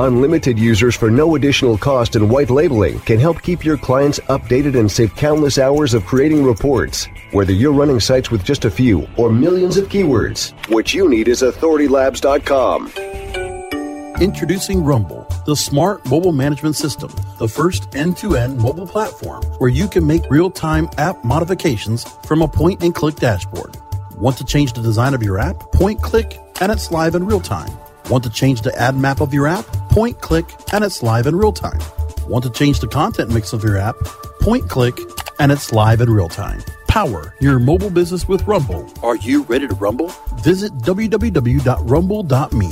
Unlimited 0.00 0.58
users 0.58 0.96
for 0.96 1.10
no 1.10 1.34
additional 1.34 1.76
cost 1.76 2.16
and 2.16 2.30
white 2.30 2.48
labeling 2.48 3.00
can 3.00 3.20
help 3.20 3.42
keep 3.42 3.62
your 3.62 3.76
clients 3.76 4.18
updated 4.30 4.74
and 4.78 4.90
save 4.90 5.14
countless 5.14 5.58
hours 5.58 5.92
of 5.92 6.06
creating 6.06 6.42
reports. 6.42 7.06
Whether 7.32 7.52
you're 7.52 7.74
running 7.74 8.00
sites 8.00 8.30
with 8.30 8.42
just 8.42 8.64
a 8.64 8.70
few 8.70 9.06
or 9.18 9.30
millions 9.30 9.76
of 9.76 9.90
keywords, 9.90 10.54
what 10.70 10.94
you 10.94 11.06
need 11.06 11.28
is 11.28 11.42
authoritylabs.com. 11.42 12.90
Introducing 14.22 14.82
Rumble, 14.82 15.26
the 15.44 15.54
smart 15.54 16.02
mobile 16.06 16.32
management 16.32 16.76
system, 16.76 17.10
the 17.38 17.48
first 17.48 17.94
end 17.94 18.16
to 18.18 18.36
end 18.36 18.56
mobile 18.56 18.86
platform 18.86 19.42
where 19.58 19.68
you 19.68 19.86
can 19.86 20.06
make 20.06 20.22
real 20.30 20.50
time 20.50 20.88
app 20.96 21.22
modifications 21.24 22.04
from 22.24 22.40
a 22.40 22.48
point 22.48 22.82
and 22.82 22.94
click 22.94 23.16
dashboard. 23.16 23.76
Want 24.16 24.38
to 24.38 24.46
change 24.46 24.72
the 24.72 24.80
design 24.80 25.12
of 25.12 25.22
your 25.22 25.38
app? 25.38 25.58
Point 25.72 26.00
click 26.00 26.38
and 26.62 26.72
it's 26.72 26.90
live 26.90 27.14
in 27.14 27.26
real 27.26 27.40
time. 27.40 27.70
Want 28.08 28.24
to 28.24 28.30
change 28.30 28.62
the 28.62 28.74
ad 28.80 28.96
map 28.96 29.20
of 29.20 29.34
your 29.34 29.46
app? 29.46 29.66
Point 29.90 30.20
click 30.20 30.46
and 30.72 30.84
it's 30.84 31.02
live 31.02 31.26
in 31.26 31.34
real 31.34 31.52
time. 31.52 31.80
Want 32.28 32.44
to 32.44 32.50
change 32.50 32.78
the 32.78 32.86
content 32.86 33.34
mix 33.34 33.52
of 33.52 33.64
your 33.64 33.76
app? 33.76 33.96
Point 34.40 34.68
click 34.70 34.96
and 35.40 35.50
it's 35.50 35.72
live 35.72 36.00
in 36.00 36.08
real 36.08 36.28
time. 36.28 36.62
Power 36.86 37.34
your 37.40 37.58
mobile 37.58 37.90
business 37.90 38.28
with 38.28 38.46
Rumble. 38.46 38.88
Are 39.02 39.16
you 39.16 39.42
ready 39.42 39.66
to 39.66 39.74
rumble? 39.74 40.12
Visit 40.42 40.72
www.rumble.me. 40.78 42.70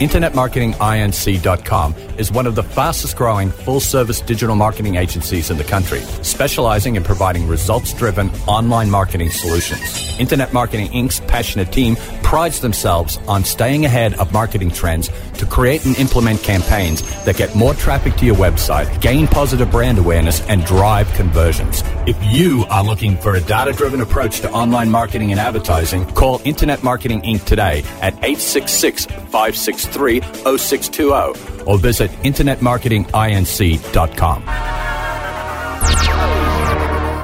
InternetMarketingINC.com 0.00 1.94
is 2.16 2.32
one 2.32 2.46
of 2.46 2.54
the 2.54 2.62
fastest 2.62 3.16
growing 3.16 3.50
full 3.50 3.80
service 3.80 4.22
digital 4.22 4.56
marketing 4.56 4.94
agencies 4.94 5.50
in 5.50 5.58
the 5.58 5.64
country, 5.64 6.00
specializing 6.22 6.96
in 6.96 7.04
providing 7.04 7.46
results 7.46 7.92
driven 7.92 8.30
online 8.48 8.90
marketing 8.90 9.28
solutions. 9.30 10.18
Internet 10.18 10.54
Marketing 10.54 10.88
Inc.'s 10.88 11.20
passionate 11.20 11.70
team 11.70 11.96
prides 12.30 12.60
themselves 12.60 13.18
on 13.26 13.42
staying 13.42 13.84
ahead 13.84 14.14
of 14.20 14.32
marketing 14.32 14.70
trends 14.70 15.10
to 15.32 15.44
create 15.44 15.84
and 15.84 15.98
implement 15.98 16.40
campaigns 16.44 17.02
that 17.24 17.36
get 17.36 17.52
more 17.56 17.74
traffic 17.74 18.14
to 18.14 18.24
your 18.24 18.36
website, 18.36 19.00
gain 19.00 19.26
positive 19.26 19.68
brand 19.68 19.98
awareness, 19.98 20.40
and 20.42 20.64
drive 20.64 21.12
conversions. 21.14 21.82
If 22.06 22.16
you 22.32 22.64
are 22.70 22.84
looking 22.84 23.16
for 23.16 23.34
a 23.34 23.40
data 23.40 23.72
driven 23.72 24.00
approach 24.00 24.38
to 24.42 24.52
online 24.52 24.92
marketing 24.92 25.32
and 25.32 25.40
advertising, 25.40 26.06
call 26.12 26.40
Internet 26.44 26.84
Marketing 26.84 27.20
Inc. 27.22 27.44
today 27.44 27.82
at 28.00 28.14
866 28.22 29.06
563 29.06 30.20
0620 30.20 31.64
or 31.64 31.78
visit 31.78 32.12
InternetMarketingINC.com. 32.22 34.99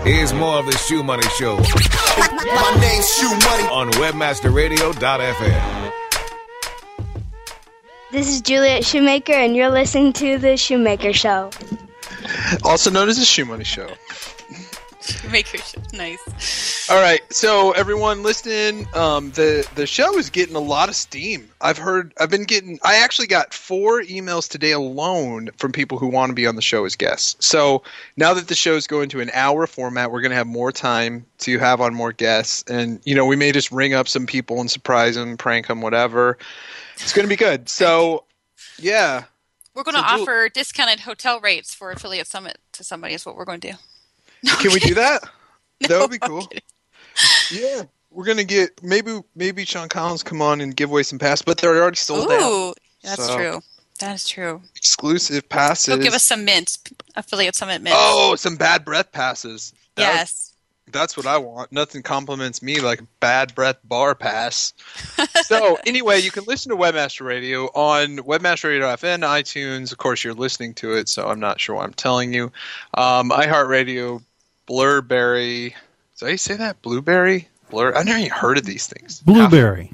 Here's 0.06 0.32
more 0.32 0.60
of 0.60 0.66
the 0.66 0.76
Shoe 0.78 1.02
Money 1.02 1.26
Show 1.36 1.56
My 1.56 2.76
name's 2.80 3.08
Shoe 3.12 3.28
Money. 3.28 3.64
on 3.72 3.90
WebmasterRadio.fm. 3.94 5.92
This 8.12 8.28
is 8.28 8.40
Juliet 8.40 8.84
Schoemaker, 8.84 9.32
and 9.32 9.56
you're 9.56 9.68
listening 9.68 10.12
to 10.12 10.38
The 10.38 10.56
Shoemaker 10.56 11.12
Show. 11.12 11.50
Also 12.62 12.88
known 12.88 13.08
as 13.08 13.18
the 13.18 13.25
Shoe 13.25 13.46
Money 13.46 13.64
Show. 13.64 13.88
Make 15.30 15.52
your 15.52 15.62
shit 15.62 15.92
nice. 15.92 16.88
All 16.90 17.00
right, 17.00 17.20
so 17.32 17.72
everyone 17.72 18.22
listening, 18.22 18.86
um, 18.94 19.30
the 19.32 19.68
the 19.75 19.86
show 19.86 20.16
is 20.18 20.30
getting 20.30 20.54
a 20.54 20.60
lot 20.60 20.88
of 20.88 20.94
steam. 20.94 21.48
I've 21.60 21.78
heard, 21.78 22.12
I've 22.20 22.30
been 22.30 22.44
getting, 22.44 22.78
I 22.84 22.96
actually 22.98 23.26
got 23.26 23.52
four 23.52 24.02
emails 24.02 24.48
today 24.48 24.70
alone 24.70 25.50
from 25.56 25.72
people 25.72 25.98
who 25.98 26.06
want 26.06 26.30
to 26.30 26.34
be 26.34 26.46
on 26.46 26.54
the 26.54 26.62
show 26.62 26.84
as 26.84 26.94
guests. 26.94 27.44
So 27.44 27.82
now 28.16 28.34
that 28.34 28.48
the 28.48 28.54
show 28.54 28.75
is 28.76 28.86
going 28.86 29.08
to 29.10 29.20
an 29.20 29.30
hour 29.34 29.66
format, 29.66 30.12
we're 30.12 30.20
going 30.20 30.30
to 30.30 30.36
have 30.36 30.46
more 30.46 30.70
time 30.70 31.26
to 31.38 31.58
have 31.58 31.80
on 31.80 31.92
more 31.92 32.12
guests, 32.12 32.62
and 32.70 33.00
you 33.04 33.14
know, 33.14 33.26
we 33.26 33.36
may 33.36 33.50
just 33.52 33.72
ring 33.72 33.94
up 33.94 34.06
some 34.06 34.26
people 34.26 34.60
and 34.60 34.70
surprise 34.70 35.16
them, 35.16 35.36
prank 35.36 35.66
them, 35.66 35.80
whatever. 35.80 36.38
It's 36.94 37.12
going 37.12 37.25
to 37.25 37.28
be 37.28 37.36
good. 37.36 37.68
So, 37.68 38.25
yeah, 38.78 39.25
We're 39.75 39.82
going 39.82 39.96
to 39.96 40.08
So, 40.08 40.22
offer 40.22 40.48
discounted 40.48 41.00
hotel 41.00 41.40
rates 41.40 41.75
for 41.75 41.90
affiliate 41.90 42.26
summit 42.26 42.58
to 42.72 42.84
somebody. 42.84 43.14
Is 43.14 43.26
what 43.26 43.36
we're 43.36 43.44
going 43.44 43.60
to 43.60 43.72
do. 43.72 43.78
can 44.60 44.72
we 44.72 44.80
do 44.80 44.94
that? 44.94 45.22
that 45.88 46.00
would 46.00 46.10
be 46.10 46.18
cool. 46.18 46.48
Yeah, 47.50 47.82
we're 48.10 48.24
gonna 48.24 48.44
get 48.44 48.82
maybe 48.82 49.20
maybe 49.34 49.64
Shawn 49.64 49.88
Collins 49.88 50.22
come 50.22 50.40
on 50.42 50.60
and 50.60 50.74
give 50.74 50.90
away 50.90 51.02
some 51.02 51.18
passes, 51.18 51.42
but 51.42 51.58
they're 51.58 51.76
already 51.76 51.96
sold 51.96 52.30
out. 52.30 52.40
Ooh, 52.42 52.74
that's 53.02 53.26
So- 53.26 53.36
true. 53.36 53.60
That 53.98 54.14
is 54.14 54.28
true. 54.28 54.60
Exclusive 54.74 55.48
passes. 55.48 55.86
He'll 55.86 56.02
give 56.02 56.12
us 56.12 56.22
some 56.22 56.44
mints, 56.44 56.78
affiliate 57.14 57.54
summit 57.54 57.80
mints. 57.80 57.98
Oh, 57.98 58.34
some 58.36 58.56
bad 58.56 58.84
breath 58.84 59.10
passes. 59.10 59.72
That- 59.94 60.02
yes. 60.16 60.52
That's 60.92 61.16
what 61.16 61.26
I 61.26 61.38
want. 61.38 61.72
Nothing 61.72 62.02
compliments 62.02 62.62
me 62.62 62.80
like 62.80 63.00
bad 63.20 63.54
breath 63.54 63.76
bar 63.84 64.14
pass. 64.14 64.72
so 65.44 65.78
anyway, 65.86 66.20
you 66.20 66.30
can 66.30 66.44
listen 66.46 66.70
to 66.70 66.76
Webmaster 66.76 67.26
Radio 67.26 67.64
on 67.74 68.18
webmasterradio.fm, 68.18 69.20
iTunes. 69.20 69.92
Of 69.92 69.98
course, 69.98 70.22
you're 70.24 70.34
listening 70.34 70.74
to 70.74 70.94
it, 70.94 71.08
so 71.08 71.28
I'm 71.28 71.40
not 71.40 71.60
sure 71.60 71.76
why 71.76 71.84
I'm 71.84 71.94
telling 71.94 72.32
you. 72.32 72.52
Um, 72.94 73.30
iHeartRadio, 73.30 74.22
Blurberry. 74.66 75.74
Did 76.18 76.28
I 76.28 76.36
say 76.36 76.56
that? 76.56 76.80
Blueberry? 76.82 77.48
Blur? 77.70 77.94
I 77.96 78.02
never 78.04 78.18
even 78.18 78.30
heard 78.30 78.58
of 78.58 78.64
these 78.64 78.86
things. 78.86 79.20
Blueberry. 79.22 79.92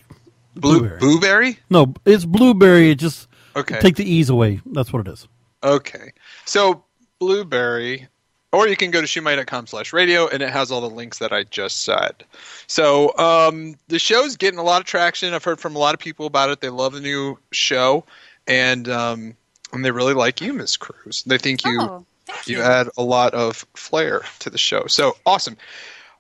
Blue, 0.55 0.81
Blueberry. 0.81 0.99
blueberry? 0.99 1.59
No, 1.71 1.95
it's 2.05 2.25
blueberry. 2.27 2.91
It 2.91 2.97
just 2.99 3.29
Okay. 3.57 3.81
take 3.81 3.97
the 3.97 4.05
ease 4.11 4.29
away. 4.29 4.61
That's 4.67 4.93
what 4.93 5.07
it 5.07 5.11
is. 5.11 5.27
Okay. 5.65 6.13
So 6.45 6.85
Blueberry, 7.19 8.09
or 8.53 8.69
you 8.69 8.77
can 8.77 8.91
go 8.91 9.01
to 9.01 9.07
shoemoney.com 9.07 9.67
slash 9.67 9.93
radio 9.93 10.29
and 10.29 10.43
it 10.43 10.51
has 10.51 10.71
all 10.71 10.81
the 10.81 10.91
links 10.91 11.19
that 11.19 11.33
I 11.33 11.45
just 11.45 11.83
said. 11.83 12.25
So 12.67 13.17
um, 13.19 13.77
the 13.89 13.99
show's 13.99 14.37
getting 14.37 14.59
a 14.59 14.63
lot 14.63 14.81
of 14.81 14.87
traction. 14.87 15.33
I've 15.33 15.45
heard 15.45 15.61
from 15.61 15.75
a 15.75 15.79
lot 15.79 15.95
of 15.95 16.01
people 16.01 16.27
about 16.27 16.51
it. 16.51 16.61
They 16.61 16.69
love 16.69 16.93
the 16.93 17.01
new 17.01 17.39
show 17.51 18.05
and 18.47 18.89
um, 18.89 19.37
and 19.73 19.85
they 19.85 19.91
really 19.91 20.15
like 20.15 20.41
you, 20.41 20.53
Miss 20.53 20.77
Cruz. 20.77 21.23
They 21.25 21.39
think 21.39 21.65
you 21.65 21.79
oh, 21.81 22.05
you 22.47 22.59
you. 22.59 22.63
add 22.63 22.89
a 22.97 23.03
lot 23.03 23.35
of 23.35 23.65
flair 23.75 24.23
to 24.41 24.51
the 24.51 24.59
show. 24.59 24.87
So 24.87 25.17
awesome. 25.25 25.57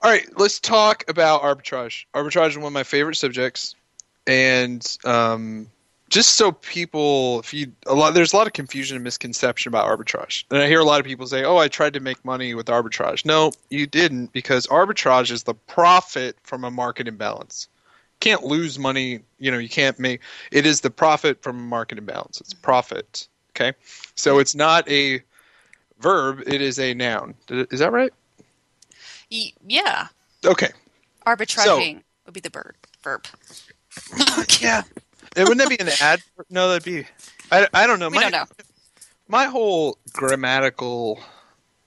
All 0.03 0.11
right, 0.11 0.27
let's 0.37 0.59
talk 0.59 1.05
about 1.09 1.43
arbitrage. 1.43 2.07
Arbitrage 2.15 2.51
is 2.51 2.57
one 2.57 2.67
of 2.67 2.73
my 2.73 2.83
favorite 2.83 3.17
subjects, 3.17 3.77
and 4.27 4.85
um, 5.05 5.69
just 6.13 6.37
so 6.37 6.53
people, 6.53 7.41
if 7.41 7.55
you 7.55 7.73
a 7.87 7.95
lot, 7.95 8.13
there's 8.13 8.35
a 8.35 8.37
lot 8.37 8.47
of 8.47 8.53
confusion 8.53 8.97
and 8.97 9.03
misconception 9.03 9.71
about 9.71 9.89
arbitrage, 9.89 10.45
and 10.51 10.61
I 10.61 10.67
hear 10.67 10.79
a 10.79 10.85
lot 10.85 11.01
of 11.01 11.07
people 11.07 11.27
say, 11.27 11.43
"Oh, 11.43 11.57
I 11.57 11.69
tried 11.69 11.95
to 11.95 12.01
make 12.01 12.23
money 12.23 12.53
with 12.53 12.67
arbitrage." 12.67 13.25
No, 13.25 13.51
you 13.71 13.87
didn't, 13.87 14.31
because 14.35 14.67
arbitrage 14.67 15.31
is 15.31 15.45
the 15.45 15.55
profit 15.55 16.37
from 16.43 16.65
a 16.65 16.71
market 16.71 17.09
imbalance. 17.09 17.67
You 17.71 18.19
can't 18.21 18.45
lose 18.45 18.79
money. 18.79 19.21
You 19.39 19.51
know, 19.51 19.57
you 19.57 19.71
can't 19.71 19.99
make. 19.99 20.21
It 20.51 20.67
is 20.67 20.83
the 20.83 20.91
profit 20.91 21.43
from 21.43 21.57
a 21.57 21.63
market 21.63 21.97
imbalance. 21.97 22.43
It's 22.43 22.53
profit. 22.53 23.27
Okay, 23.57 23.73
so 24.15 24.39
it's 24.39 24.55
not 24.55 24.87
a 24.91 25.23
verb; 25.99 26.43
it 26.47 26.61
is 26.61 26.79
a 26.79 26.93
noun. 26.93 27.35
Is 27.49 27.81
that 27.81 27.91
right? 27.91 28.13
Yeah. 29.31 30.09
Okay. 30.45 30.73
Arbitraging 31.27 32.03
would 32.27 32.35
be 32.35 32.41
the 32.41 32.51
bird 32.51 32.77
verb. 33.03 33.25
Yeah. 34.61 34.83
It 35.37 35.49
wouldn't 35.49 35.59
that 35.59 35.69
be 35.69 35.83
an 35.83 35.91
ad? 36.01 36.23
No, 36.51 36.69
that'd 36.69 36.85
be. 36.85 37.07
I, 37.51 37.67
I 37.73 37.87
don't 37.87 37.99
know. 37.99 38.09
We 38.09 38.17
my, 38.17 38.23
don't 38.23 38.33
know. 38.33 38.45
My 39.29 39.45
whole 39.47 39.99
grammatical 40.13 41.21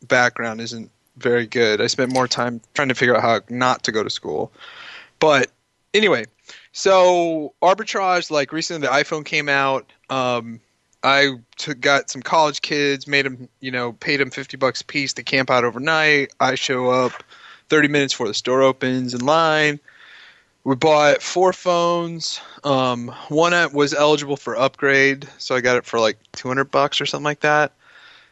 background 0.07 0.61
isn't 0.61 0.91
very 1.17 1.45
good. 1.45 1.81
I 1.81 1.87
spent 1.87 2.11
more 2.11 2.27
time 2.27 2.61
trying 2.73 2.89
to 2.89 2.95
figure 2.95 3.15
out 3.15 3.21
how 3.21 3.41
not 3.49 3.83
to 3.83 3.91
go 3.91 4.03
to 4.03 4.09
school. 4.09 4.51
But 5.19 5.51
anyway, 5.93 6.25
so 6.71 7.53
arbitrage, 7.61 8.31
like 8.31 8.51
recently 8.51 8.87
the 8.87 8.93
iPhone 8.93 9.25
came 9.25 9.49
out. 9.49 9.91
Um, 10.09 10.59
I 11.03 11.35
took, 11.57 11.79
got 11.79 12.09
some 12.09 12.21
college 12.23 12.61
kids, 12.61 13.07
made 13.07 13.25
them, 13.25 13.47
you 13.59 13.71
know, 13.71 13.93
paid 13.93 14.17
them 14.17 14.31
50 14.31 14.57
bucks 14.57 14.81
a 14.81 14.85
piece 14.85 15.13
to 15.13 15.23
camp 15.23 15.51
out 15.51 15.63
overnight. 15.63 16.33
I 16.39 16.55
show 16.55 16.89
up 16.89 17.23
30 17.69 17.87
minutes 17.89 18.13
before 18.13 18.27
the 18.27 18.33
store 18.33 18.63
opens 18.63 19.13
in 19.13 19.23
line. 19.23 19.79
We 20.65 20.75
bought 20.75 21.22
four 21.22 21.53
phones. 21.53 22.41
Um, 22.63 23.10
one 23.29 23.53
was 23.72 23.93
eligible 23.93 24.36
for 24.36 24.57
upgrade, 24.57 25.29
so 25.38 25.55
I 25.55 25.62
got 25.62 25.77
it 25.77 25.86
for 25.86 26.00
like 26.00 26.17
200 26.34 26.65
bucks 26.65 27.00
or 27.00 27.05
something 27.05 27.24
like 27.24 27.41
that. 27.41 27.72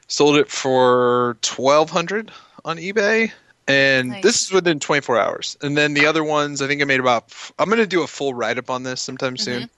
Sold 0.07 0.37
it 0.37 0.49
for 0.49 1.37
1200 1.43 2.31
on 2.65 2.77
eBay, 2.77 3.31
and 3.67 4.09
Nice. 4.09 4.23
this 4.23 4.41
is 4.41 4.51
within 4.51 4.79
24 4.79 5.19
hours. 5.19 5.57
And 5.61 5.77
then 5.77 5.93
the 5.93 6.07
other 6.07 6.23
ones, 6.23 6.59
I 6.61 6.67
think 6.67 6.81
I 6.81 6.85
made 6.85 6.99
about. 6.99 7.31
I'm 7.59 7.69
going 7.69 7.77
to 7.77 7.87
do 7.87 8.01
a 8.01 8.07
full 8.07 8.33
write 8.33 8.57
up 8.57 8.71
on 8.71 8.81
this 8.81 8.99
sometime 8.99 9.37
soon. 9.37 9.69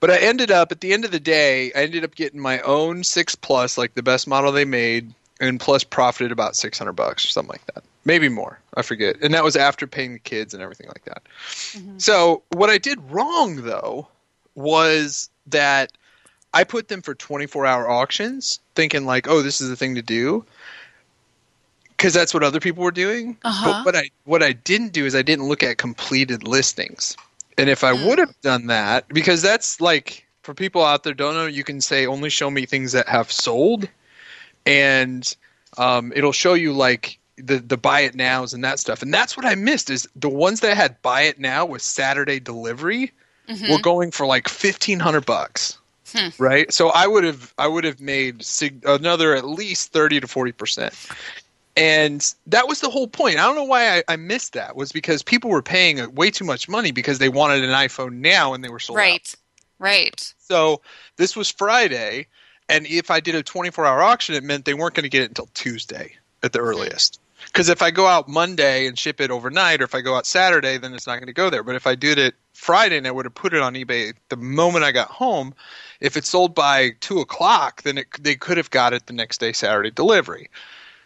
But 0.00 0.10
I 0.10 0.18
ended 0.18 0.50
up 0.50 0.72
at 0.72 0.82
the 0.82 0.92
end 0.92 1.06
of 1.06 1.10
the 1.10 1.20
day, 1.20 1.72
I 1.74 1.82
ended 1.82 2.04
up 2.04 2.14
getting 2.14 2.40
my 2.40 2.60
own 2.60 3.04
six 3.04 3.34
plus, 3.34 3.78
like 3.78 3.94
the 3.94 4.02
best 4.02 4.28
model 4.28 4.52
they 4.52 4.64
made, 4.66 5.14
and 5.40 5.58
plus 5.58 5.82
profited 5.84 6.30
about 6.30 6.56
six 6.56 6.78
hundred 6.78 6.92
bucks 6.92 7.24
or 7.24 7.28
something 7.28 7.52
like 7.52 7.66
that, 7.74 7.84
maybe 8.04 8.28
more. 8.28 8.60
I 8.74 8.82
forget. 8.82 9.16
And 9.22 9.34
that 9.34 9.44
was 9.44 9.56
after 9.56 9.86
paying 9.86 10.14
the 10.14 10.18
kids 10.18 10.54
and 10.54 10.62
everything 10.62 10.88
like 10.88 11.04
that. 11.04 11.22
So 11.98 12.42
what 12.50 12.70
I 12.70 12.78
did 12.78 12.98
wrong 13.10 13.56
though 13.62 14.08
was 14.54 15.30
that 15.46 15.92
I 16.52 16.64
put 16.64 16.88
them 16.88 17.02
for 17.02 17.14
twenty 17.14 17.46
four 17.46 17.66
hour 17.66 17.88
auctions, 17.88 18.60
thinking 18.74 19.06
like, 19.06 19.28
oh, 19.28 19.42
this 19.42 19.60
is 19.60 19.68
the 19.68 19.76
thing 19.76 19.94
to 19.94 20.02
do. 20.02 20.44
Because 21.90 22.14
that's 22.14 22.32
what 22.32 22.42
other 22.42 22.60
people 22.60 22.82
were 22.82 22.90
doing. 22.90 23.36
Uh-huh. 23.44 23.70
But 23.70 23.84
what 23.84 23.96
I 23.96 24.10
what 24.24 24.42
I 24.42 24.52
didn't 24.52 24.92
do 24.92 25.04
is 25.04 25.14
I 25.14 25.22
didn't 25.22 25.46
look 25.46 25.62
at 25.62 25.76
completed 25.76 26.48
listings. 26.48 27.16
And 27.58 27.68
if 27.68 27.84
I 27.84 27.92
would 27.92 28.18
have 28.18 28.34
done 28.40 28.68
that, 28.68 29.06
because 29.08 29.42
that's 29.42 29.82
like 29.82 30.26
for 30.42 30.54
people 30.54 30.82
out 30.82 31.04
there 31.04 31.12
don't 31.12 31.34
know, 31.34 31.46
you 31.46 31.62
can 31.62 31.82
say 31.82 32.06
only 32.06 32.30
show 32.30 32.50
me 32.50 32.64
things 32.64 32.92
that 32.92 33.06
have 33.06 33.30
sold, 33.30 33.86
and 34.64 35.36
um, 35.76 36.10
it'll 36.16 36.32
show 36.32 36.54
you 36.54 36.72
like 36.72 37.18
the 37.42 37.58
the 37.58 37.76
buy 37.76 38.00
it 38.00 38.14
nows 38.14 38.54
and 38.54 38.64
that 38.64 38.78
stuff. 38.78 39.02
And 39.02 39.12
that's 39.12 39.36
what 39.36 39.46
I 39.46 39.54
missed 39.54 39.90
is 39.90 40.08
the 40.16 40.28
ones 40.28 40.60
that 40.60 40.76
had 40.76 41.00
buy 41.02 41.22
it 41.22 41.38
now 41.38 41.64
with 41.64 41.82
Saturday 41.82 42.40
delivery 42.40 43.12
mm-hmm. 43.48 43.70
were 43.70 43.80
going 43.80 44.10
for 44.10 44.26
like 44.26 44.48
fifteen 44.48 45.00
hundred 45.00 45.26
bucks. 45.26 45.78
Hmm. 46.14 46.28
Right, 46.38 46.72
so 46.72 46.88
I 46.88 47.06
would 47.06 47.22
have 47.22 47.54
I 47.56 47.68
would 47.68 47.84
have 47.84 48.00
made 48.00 48.44
sig- 48.44 48.84
another 48.84 49.36
at 49.36 49.44
least 49.44 49.92
thirty 49.92 50.18
to 50.18 50.26
forty 50.26 50.50
percent, 50.50 50.94
and 51.76 52.34
that 52.48 52.66
was 52.66 52.80
the 52.80 52.90
whole 52.90 53.06
point. 53.06 53.38
I 53.38 53.46
don't 53.46 53.54
know 53.54 53.64
why 53.64 53.98
I, 53.98 54.02
I 54.08 54.16
missed 54.16 54.54
that. 54.54 54.74
Was 54.74 54.90
because 54.90 55.22
people 55.22 55.50
were 55.50 55.62
paying 55.62 56.14
way 56.14 56.32
too 56.32 56.44
much 56.44 56.68
money 56.68 56.90
because 56.90 57.20
they 57.20 57.28
wanted 57.28 57.62
an 57.62 57.70
iPhone 57.70 58.14
now 58.14 58.54
and 58.54 58.64
they 58.64 58.70
were 58.70 58.80
sold 58.80 58.98
out. 58.98 59.02
Right. 59.02 59.34
Right. 59.78 60.34
So 60.38 60.82
this 61.16 61.34
was 61.34 61.50
Friday, 61.50 62.26
and 62.68 62.86
if 62.86 63.10
I 63.10 63.20
did 63.20 63.34
a 63.34 63.42
24 63.42 63.86
hour 63.86 64.02
auction, 64.02 64.34
it 64.34 64.44
meant 64.44 64.64
they 64.64 64.74
weren't 64.74 64.94
going 64.94 65.04
to 65.04 65.10
get 65.10 65.22
it 65.22 65.30
until 65.30 65.48
Tuesday 65.54 66.14
at 66.42 66.52
the 66.52 66.58
mm-hmm. 66.58 66.68
earliest. 66.68 67.20
Because 67.46 67.68
if 67.68 67.82
I 67.82 67.90
go 67.90 68.06
out 68.06 68.28
Monday 68.28 68.86
and 68.86 68.98
ship 68.98 69.20
it 69.20 69.30
overnight, 69.30 69.80
or 69.80 69.84
if 69.84 69.94
I 69.94 70.00
go 70.00 70.14
out 70.16 70.26
Saturday, 70.26 70.78
then 70.78 70.94
it's 70.94 71.06
not 71.06 71.16
going 71.16 71.26
to 71.26 71.32
go 71.32 71.50
there. 71.50 71.62
But 71.62 71.74
if 71.74 71.86
I 71.86 71.94
did 71.94 72.18
it 72.18 72.34
Friday 72.54 72.96
and 72.98 73.06
I 73.06 73.10
would 73.10 73.24
have 73.26 73.34
put 73.34 73.54
it 73.54 73.60
on 73.62 73.74
eBay 73.74 74.14
the 74.28 74.36
moment 74.36 74.84
I 74.84 74.92
got 74.92 75.08
home, 75.08 75.54
if 76.00 76.16
it 76.16 76.24
sold 76.24 76.54
by 76.54 76.90
two 77.00 77.20
o'clock, 77.20 77.82
then 77.82 77.98
it, 77.98 78.06
they 78.20 78.36
could 78.36 78.56
have 78.56 78.70
got 78.70 78.92
it 78.92 79.06
the 79.06 79.12
next 79.12 79.38
day, 79.40 79.52
Saturday 79.52 79.90
delivery. 79.90 80.48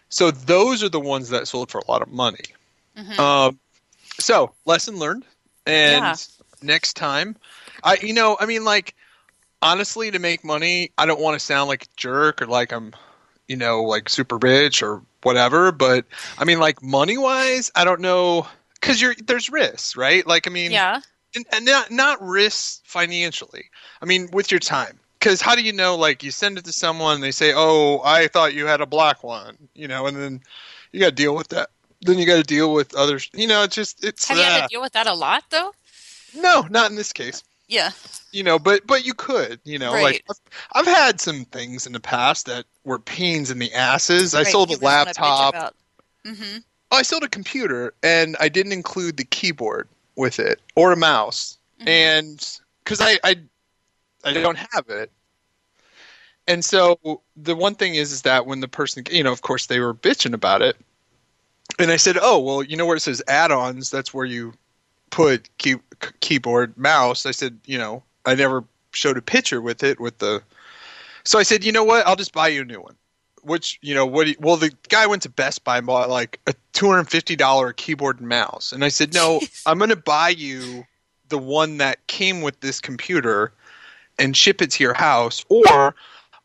So 0.09 0.31
those 0.31 0.83
are 0.83 0.88
the 0.88 1.00
ones 1.00 1.31
that 1.31 1.49
sold 1.49 1.71
for 1.71 1.79
a 1.79 1.91
lot 1.91 2.03
of 2.03 2.09
money. 2.09 2.45
Um, 3.19 3.59
so 4.19 4.53
lesson 4.67 4.99
learned, 4.99 5.25
and 5.67 6.05
Yeah. 6.05 6.17
next 6.62 6.95
time, 6.95 7.37
I 7.83 7.97
you 7.97 8.12
know 8.12 8.37
I 8.38 8.47
mean 8.47 8.64
like 8.64 8.95
honestly 9.62 10.11
to 10.11 10.19
make 10.19 10.45
money, 10.45 10.93
I 10.99 11.07
don't 11.07 11.21
want 11.21 11.35
to 11.38 11.45
sound 11.45 11.69
like 11.69 11.85
a 11.85 11.88
jerk 11.97 12.43
or 12.43 12.47
like 12.47 12.73
I'm 12.73 12.95
you 13.48 13.56
know 13.56 13.82
like 13.82 14.08
super 14.08 14.36
rich 14.38 14.82
or 14.82 15.02
whatever, 15.22 15.72
but 15.72 16.04
I 16.38 16.44
mean 16.44 16.58
like 16.60 16.82
money 16.82 17.18
wise, 17.18 17.70
I 17.74 17.84
don't 17.84 18.00
know 18.00 18.46
because 18.74 19.00
you're 19.00 19.14
there's 19.24 19.50
risks, 19.50 19.96
right? 19.96 20.26
Like 20.26 20.46
I 20.46 20.50
mean, 20.50 20.70
Yeah. 20.72 21.00
and, 21.34 21.46
and 21.52 21.64
not 21.64 21.90
not 21.90 22.22
risks 22.22 22.80
financially. 22.84 23.66
I 24.02 24.06
mean, 24.06 24.28
with 24.32 24.50
your 24.50 24.60
time. 24.60 24.98
Because 25.18 25.40
how 25.40 25.54
do 25.54 25.62
you 25.62 25.72
know? 25.72 25.96
Like, 25.96 26.22
you 26.22 26.30
send 26.30 26.58
it 26.58 26.66
to 26.66 26.72
someone, 26.72 27.22
they 27.22 27.30
say, 27.30 27.54
"Oh, 27.56 28.02
I 28.04 28.28
thought 28.28 28.52
you 28.52 28.66
had 28.66 28.82
a 28.82 28.86
black 28.86 29.24
one," 29.24 29.56
you 29.74 29.88
know, 29.88 30.06
and 30.06 30.14
then 30.14 30.42
you 30.92 31.00
got 31.00 31.06
to 31.06 31.12
deal 31.14 31.34
with 31.34 31.48
that. 31.48 31.70
Then 32.02 32.18
you 32.18 32.26
got 32.26 32.36
to 32.36 32.42
deal 32.42 32.74
with 32.74 32.94
others. 32.94 33.30
You 33.32 33.46
know, 33.46 33.62
it's 33.62 33.74
just 33.74 34.04
it's 34.04 34.28
Have 34.28 34.36
you 34.36 34.42
had 34.44 34.58
uh, 34.58 34.62
to 34.66 34.68
deal 34.68 34.82
with 34.82 34.92
that 34.92 35.06
a 35.06 35.14
lot 35.14 35.44
though? 35.48 35.72
no, 36.36 36.66
not 36.68 36.90
in 36.90 36.96
this 36.96 37.14
case. 37.14 37.42
Yeah. 37.68 37.90
You 38.33 38.42
know, 38.42 38.59
but 38.59 38.87
but 38.87 39.04
you 39.06 39.14
could, 39.14 39.61
you 39.64 39.78
know, 39.78 39.92
Right. 39.92 40.02
like 40.02 40.25
I've, 40.28 40.87
I've 40.87 40.94
had 40.94 41.21
some 41.21 41.44
things 41.47 41.87
in 41.87 41.92
the 41.92 42.00
past 42.00 42.47
that 42.47 42.64
were 42.85 42.99
pains 42.99 43.50
in 43.50 43.59
the 43.59 43.73
asses. 43.73 44.35
I 44.35 44.42
sold 44.42 44.71
a 44.71 44.73
you 44.73 44.76
just 44.78 44.85
laptop. 44.85 45.75
Mhm. 46.26 46.64
Oh, 46.90 46.97
I 46.97 47.02
sold 47.02 47.22
a 47.22 47.29
computer 47.29 47.94
and 48.03 48.37
I 48.40 48.48
didn't 48.48 48.72
include 48.72 49.16
the 49.16 49.24
keyboard 49.24 49.88
with 50.16 50.38
it 50.38 50.61
or 50.74 50.92
a 50.92 50.96
mouse, 50.96 51.59
and 51.87 52.59
because 52.83 53.00
I, 53.00 53.18
I 53.24 53.37
I 54.24 54.33
don't 54.33 54.59
have 54.72 54.88
it, 54.88 55.11
and 56.46 56.64
so 56.64 56.98
the 57.37 57.57
one 57.57 57.74
thing 57.74 57.94
is 57.94 58.12
is 58.12 58.22
that 58.22 58.46
when 58.46 58.61
the 58.61 58.68
person 58.68 59.05
you 59.11 59.22
know 59.24 59.33
of 59.33 59.42
course 59.42 59.66
they 59.66 59.81
were 59.81 59.94
bitching 59.94 60.35
about 60.35 60.62
it, 60.62 60.77
and 61.79 61.90
I 61.90 61.96
said 61.96 62.16
oh 62.20 62.38
well 62.38 62.62
you 62.62 62.77
know 62.77 62.87
where 62.87 62.96
it 62.96 63.00
says 63.00 63.22
add-ons 63.29 63.90
that's 63.90 64.14
where 64.14 64.27
you 64.27 64.55
put 65.14 65.48
key, 65.59 65.77
keyboard 66.20 66.77
mouse 66.77 67.24
I 67.24 67.31
said 67.31 67.59
you 67.66 67.79
know 67.79 68.03
I 68.27 68.35
never 68.35 68.64
showed 68.92 69.16
a 69.16 69.22
picture 69.22 69.61
with 69.61 69.83
it 69.83 70.00
with 70.00 70.18
the 70.18 70.42
so 71.24 71.38
I 71.38 71.44
said 71.44 71.64
you 71.64 71.72
know 71.72 71.85
what 71.85 72.07
I'll 72.07 72.16
just 72.16 72.33
buy 72.33 72.48
you 72.48 72.62
a 72.62 72.64
new 72.64 72.81
one 72.81 72.96
which 73.44 73.79
you 73.83 73.94
know 73.94 74.07
what? 74.07 74.27
He, 74.27 74.37
well, 74.40 74.57
the 74.57 74.74
guy 74.88 75.07
went 75.07 75.22
to 75.22 75.29
Best 75.29 75.64
Buy 75.64 75.79
and 75.79 75.87
bought 75.87 76.11
like 76.11 76.40
a 76.46 76.55
two 76.72 76.88
hundred 76.88 77.09
fifty 77.11 77.37
dollar 77.37 77.72
keyboard 77.72 78.20
and 78.20 78.29
mouse, 78.29 78.72
and 78.72 78.85
I 78.85 78.88
said, 78.88 79.14
no, 79.14 79.40
I'm 79.66 79.79
going 79.79 79.90
to 79.90 79.96
buy 79.96 80.31
you 80.31 80.85
the 81.29 81.38
one 81.38 81.79
that 81.79 82.07
came 82.07 82.42
with 82.42 82.61
this 82.61 82.81
computer 82.81 83.53
and 84.18 84.37
ship 84.37 84.62
it 84.62 84.70
to 84.72 84.85
your 84.85 84.94
house, 84.94 85.44
or 85.48 85.94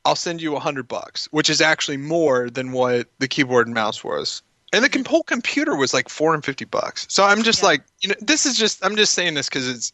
I'll 0.05 0.15
send 0.15 0.41
you 0.41 0.55
a 0.55 0.59
hundred 0.59 0.87
bucks, 0.87 1.27
which 1.31 1.49
is 1.49 1.61
actually 1.61 1.97
more 1.97 2.49
than 2.49 2.71
what 2.71 3.07
the 3.19 3.27
keyboard 3.27 3.67
and 3.67 3.73
mouse 3.73 4.03
was. 4.03 4.41
And 4.71 4.83
the 4.83 4.89
com- 4.89 5.05
whole 5.05 5.23
computer 5.23 5.75
was 5.75 5.93
like 5.93 6.09
four 6.09 6.31
hundred 6.31 6.45
fifty 6.45 6.65
bucks. 6.65 7.07
So 7.09 7.23
I'm 7.23 7.43
just 7.43 7.63
like, 7.63 7.81
you 8.01 8.09
know, 8.09 8.15
this 8.21 8.45
is 8.45 8.57
just 8.57 8.85
I'm 8.85 8.95
just 8.95 9.13
saying 9.13 9.33
this 9.33 9.49
because 9.49 9.67
it's 9.67 9.91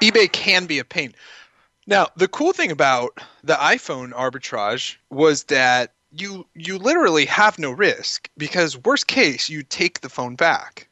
eBay 0.00 0.30
can 0.30 0.66
be 0.66 0.78
a 0.78 0.84
pain. 0.84 1.14
Now, 1.86 2.08
the 2.16 2.28
cool 2.28 2.52
thing 2.52 2.70
about 2.70 3.18
the 3.44 3.54
iPhone 3.54 4.12
arbitrage 4.12 4.96
was 5.10 5.44
that 5.44 5.92
you 6.12 6.46
you 6.54 6.78
literally 6.78 7.26
have 7.26 7.58
no 7.58 7.70
risk 7.70 8.30
because 8.36 8.78
worst 8.78 9.06
case 9.06 9.48
you 9.48 9.62
take 9.62 10.00
the 10.00 10.08
phone 10.08 10.36
back. 10.36 10.88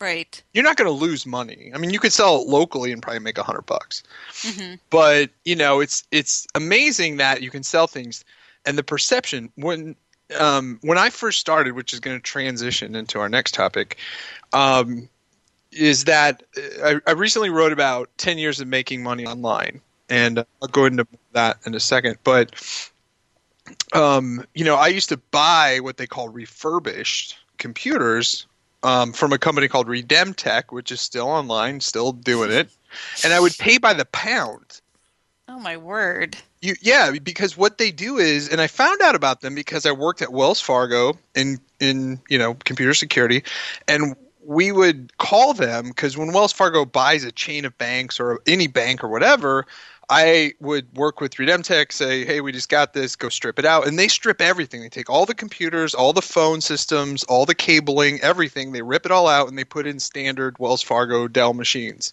Right. 0.00 0.42
You're 0.52 0.64
not 0.64 0.76
going 0.76 0.88
to 0.88 1.04
lose 1.04 1.24
money. 1.24 1.70
I 1.74 1.78
mean, 1.78 1.90
you 1.90 1.98
could 1.98 2.12
sell 2.12 2.42
it 2.42 2.48
locally 2.48 2.92
and 2.92 3.00
probably 3.00 3.20
make 3.20 3.38
a 3.38 3.42
hundred 3.42 3.66
bucks. 3.66 4.02
Mhm. 4.42 4.78
But 4.90 5.30
you 5.44 5.56
know, 5.56 5.80
it's 5.80 6.04
it's 6.10 6.46
amazing 6.54 7.18
that 7.18 7.42
you 7.42 7.50
can 7.50 7.62
sell 7.62 7.86
things, 7.86 8.24
and 8.66 8.76
the 8.76 8.82
perception 8.82 9.50
when 9.54 9.96
um, 10.34 10.78
when 10.82 10.98
I 10.98 11.10
first 11.10 11.38
started, 11.38 11.74
which 11.74 11.92
is 11.92 12.00
going 12.00 12.16
to 12.16 12.22
transition 12.22 12.94
into 12.94 13.20
our 13.20 13.28
next 13.28 13.54
topic, 13.54 13.98
um, 14.52 15.08
is 15.72 16.04
that 16.04 16.42
uh, 16.56 17.00
I, 17.06 17.10
I 17.10 17.12
recently 17.12 17.50
wrote 17.50 17.72
about 17.72 18.10
ten 18.16 18.38
years 18.38 18.60
of 18.60 18.68
making 18.68 19.02
money 19.02 19.26
online, 19.26 19.80
and 20.08 20.38
I'll 20.38 20.68
go 20.68 20.84
into 20.84 21.06
that 21.32 21.58
in 21.66 21.74
a 21.74 21.80
second. 21.80 22.18
But 22.24 22.54
um, 23.92 24.44
you 24.54 24.64
know, 24.64 24.76
I 24.76 24.88
used 24.88 25.08
to 25.10 25.16
buy 25.16 25.80
what 25.80 25.96
they 25.96 26.06
call 26.06 26.28
refurbished 26.28 27.36
computers 27.58 28.46
um, 28.82 29.12
from 29.12 29.32
a 29.32 29.38
company 29.38 29.68
called 29.68 29.86
Redemtech, 29.86 30.64
which 30.70 30.92
is 30.92 31.00
still 31.00 31.28
online, 31.28 31.80
still 31.80 32.12
doing 32.12 32.50
it, 32.50 32.68
and 33.24 33.32
I 33.32 33.40
would 33.40 33.56
pay 33.58 33.78
by 33.78 33.94
the 33.94 34.04
pound. 34.06 34.80
Oh 35.46 35.58
my 35.58 35.76
word. 35.76 36.36
You, 36.62 36.74
yeah, 36.80 37.12
because 37.22 37.56
what 37.56 37.76
they 37.76 37.90
do 37.90 38.16
is, 38.16 38.48
and 38.48 38.60
I 38.60 38.66
found 38.66 39.02
out 39.02 39.14
about 39.14 39.42
them 39.42 39.54
because 39.54 39.84
I 39.84 39.92
worked 39.92 40.22
at 40.22 40.32
Wells 40.32 40.60
Fargo 40.60 41.18
in 41.34 41.58
in 41.80 42.18
you 42.30 42.38
know 42.38 42.54
computer 42.64 42.94
security, 42.94 43.44
and 43.86 44.16
we 44.42 44.72
would 44.72 45.16
call 45.18 45.52
them 45.52 45.88
because 45.88 46.16
when 46.16 46.32
Wells 46.32 46.52
Fargo 46.52 46.86
buys 46.86 47.24
a 47.24 47.32
chain 47.32 47.66
of 47.66 47.76
banks 47.76 48.18
or 48.18 48.40
any 48.46 48.66
bank 48.68 49.04
or 49.04 49.08
whatever, 49.08 49.66
I 50.08 50.54
would 50.60 50.92
work 50.96 51.20
with 51.20 51.34
Redemtech, 51.34 51.92
say, 51.92 52.24
hey, 52.24 52.40
we 52.40 52.52
just 52.52 52.68
got 52.68 52.94
this, 52.94 53.16
go 53.16 53.28
strip 53.28 53.58
it 53.58 53.64
out. 53.64 53.86
And 53.86 53.98
they 53.98 54.08
strip 54.08 54.40
everything. 54.40 54.80
They 54.80 54.88
take 54.88 55.08
all 55.08 55.26
the 55.26 55.34
computers, 55.34 55.94
all 55.94 56.12
the 56.12 56.22
phone 56.22 56.60
systems, 56.60 57.24
all 57.24 57.46
the 57.46 57.54
cabling, 57.54 58.20
everything. 58.20 58.72
They 58.72 58.82
rip 58.82 59.06
it 59.06 59.12
all 59.12 59.28
out 59.28 59.48
and 59.48 59.58
they 59.58 59.64
put 59.64 59.86
in 59.86 59.98
standard 59.98 60.58
Wells 60.58 60.82
Fargo 60.82 61.28
Dell 61.28 61.54
machines 61.54 62.12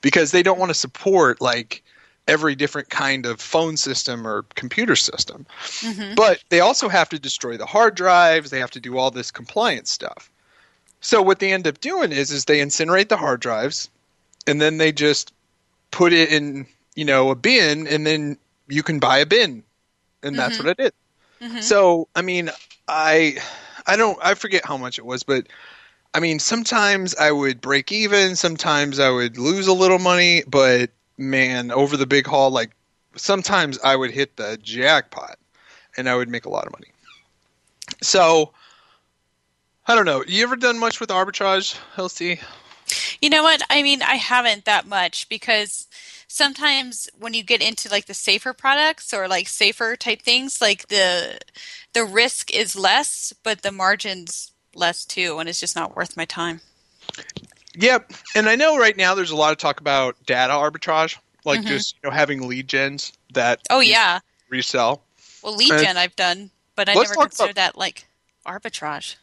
because 0.00 0.32
they 0.32 0.42
don't 0.42 0.58
want 0.58 0.70
to 0.70 0.74
support 0.74 1.40
like 1.40 1.82
every 2.28 2.54
different 2.54 2.90
kind 2.90 3.26
of 3.26 3.40
phone 3.40 3.76
system 3.76 4.26
or 4.26 4.44
computer 4.54 4.96
system. 4.96 5.46
Mm-hmm. 5.80 6.14
But 6.14 6.42
they 6.48 6.60
also 6.60 6.88
have 6.88 7.08
to 7.10 7.18
destroy 7.18 7.56
the 7.56 7.66
hard 7.66 7.94
drives, 7.94 8.50
they 8.50 8.60
have 8.60 8.70
to 8.72 8.80
do 8.80 8.98
all 8.98 9.10
this 9.10 9.30
compliance 9.30 9.90
stuff. 9.90 10.30
So 11.00 11.22
what 11.22 11.38
they 11.38 11.52
end 11.52 11.66
up 11.66 11.80
doing 11.80 12.12
is 12.12 12.30
is 12.30 12.44
they 12.44 12.60
incinerate 12.60 13.08
the 13.08 13.16
hard 13.16 13.40
drives 13.40 13.90
and 14.46 14.60
then 14.60 14.78
they 14.78 14.92
just 14.92 15.32
put 15.90 16.12
it 16.12 16.30
in, 16.30 16.66
you 16.94 17.04
know, 17.04 17.30
a 17.30 17.34
bin 17.34 17.86
and 17.86 18.06
then 18.06 18.36
you 18.68 18.82
can 18.82 18.98
buy 18.98 19.18
a 19.18 19.26
bin. 19.26 19.62
And 20.22 20.38
that's 20.38 20.58
mm-hmm. 20.58 20.66
what 20.66 20.78
it 20.78 20.84
is. 21.40 21.48
Mm-hmm. 21.48 21.60
So, 21.60 22.08
I 22.14 22.22
mean, 22.22 22.50
I 22.86 23.38
I 23.86 23.96
don't 23.96 24.18
I 24.22 24.34
forget 24.34 24.64
how 24.64 24.76
much 24.76 24.98
it 24.98 25.06
was, 25.06 25.22
but 25.22 25.46
I 26.12 26.20
mean, 26.20 26.38
sometimes 26.38 27.14
I 27.14 27.30
would 27.32 27.60
break 27.60 27.92
even, 27.92 28.36
sometimes 28.36 28.98
I 28.98 29.10
would 29.10 29.38
lose 29.38 29.68
a 29.68 29.72
little 29.72 29.98
money, 29.98 30.42
but 30.46 30.90
man, 31.20 31.70
over 31.70 31.96
the 31.96 32.06
big 32.06 32.26
haul 32.26 32.50
like 32.50 32.70
sometimes 33.16 33.78
I 33.84 33.94
would 33.94 34.10
hit 34.10 34.36
the 34.36 34.58
jackpot 34.62 35.38
and 35.96 36.08
I 36.08 36.16
would 36.16 36.28
make 36.28 36.46
a 36.46 36.50
lot 36.50 36.66
of 36.66 36.72
money. 36.72 36.88
So, 38.02 38.52
I 39.86 39.94
don't 39.94 40.06
know. 40.06 40.24
You 40.26 40.42
ever 40.44 40.56
done 40.56 40.78
much 40.78 41.00
with 41.00 41.10
arbitrage, 41.10 41.76
LC? 41.96 42.40
You 43.20 43.30
know 43.30 43.42
what? 43.42 43.62
I 43.68 43.82
mean, 43.82 44.02
I 44.02 44.14
haven't 44.14 44.64
that 44.64 44.86
much 44.86 45.28
because 45.28 45.88
sometimes 46.26 47.08
when 47.18 47.34
you 47.34 47.42
get 47.42 47.60
into 47.60 47.88
like 47.88 48.06
the 48.06 48.14
safer 48.14 48.52
products 48.52 49.12
or 49.12 49.28
like 49.28 49.48
safer 49.48 49.96
type 49.96 50.22
things, 50.22 50.60
like 50.60 50.88
the 50.88 51.38
the 51.92 52.04
risk 52.04 52.54
is 52.54 52.76
less, 52.76 53.32
but 53.42 53.62
the 53.62 53.72
margins 53.72 54.52
less 54.74 55.04
too, 55.04 55.38
and 55.38 55.48
it's 55.48 55.60
just 55.60 55.76
not 55.76 55.96
worth 55.96 56.16
my 56.16 56.24
time. 56.24 56.60
Yep, 57.76 58.12
and 58.34 58.48
I 58.48 58.56
know 58.56 58.76
right 58.78 58.96
now 58.96 59.14
there's 59.14 59.30
a 59.30 59.36
lot 59.36 59.52
of 59.52 59.58
talk 59.58 59.80
about 59.80 60.16
data 60.26 60.52
arbitrage, 60.52 61.16
like 61.44 61.60
Mhm. 61.60 61.66
just 61.66 61.94
you 62.02 62.10
know 62.10 62.14
having 62.14 62.48
lead 62.48 62.66
gens 62.68 63.12
that 63.34 63.60
Oh 63.70 63.80
yeah, 63.80 64.18
resell. 64.48 65.02
well 65.42 65.54
lead 65.54 65.70
Uh, 65.72 65.78
gen 65.82 65.96
I've 65.96 66.16
done, 66.16 66.50
but 66.74 66.88
I 66.88 66.94
never 66.94 67.04
talk 67.06 67.14
about- 67.16 67.24
considered 67.30 67.56
that 67.56 67.78
like 67.78 68.06
arbitrage. 68.46 69.14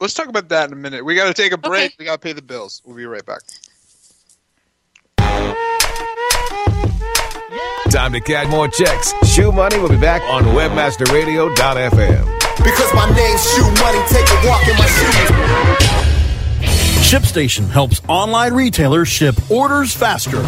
Let's 0.00 0.14
talk 0.14 0.26
about 0.28 0.48
that 0.50 0.66
in 0.68 0.72
a 0.72 0.76
minute. 0.76 1.04
We 1.04 1.14
got 1.14 1.26
to 1.26 1.34
take 1.34 1.52
a 1.52 1.56
break. 1.56 1.92
Okay. 1.92 1.94
We 1.98 2.04
got 2.06 2.12
to 2.14 2.18
pay 2.18 2.32
the 2.32 2.42
bills. 2.42 2.82
We'll 2.84 2.96
be 2.96 3.06
right 3.06 3.24
back. 3.24 3.40
Time 7.90 8.12
to 8.12 8.20
cash 8.20 8.46
more 8.48 8.68
checks. 8.68 9.12
Shoe 9.26 9.52
Money 9.52 9.78
will 9.78 9.90
be 9.90 9.96
back 9.98 10.22
on 10.22 10.44
WebmasterRadio.fm. 10.44 12.24
Because 12.64 12.94
my 12.94 13.06
name's 13.14 13.44
Shoe 13.54 13.70
Money, 13.80 14.00
take 14.08 14.26
a 14.28 14.46
walk 14.48 14.66
in 14.66 14.76
my 14.76 14.86
shoes. 14.86 16.11
ShipStation 17.02 17.68
helps 17.68 18.00
online 18.08 18.54
retailers 18.54 19.06
ship 19.06 19.34
orders 19.50 19.92
faster. 19.92 20.40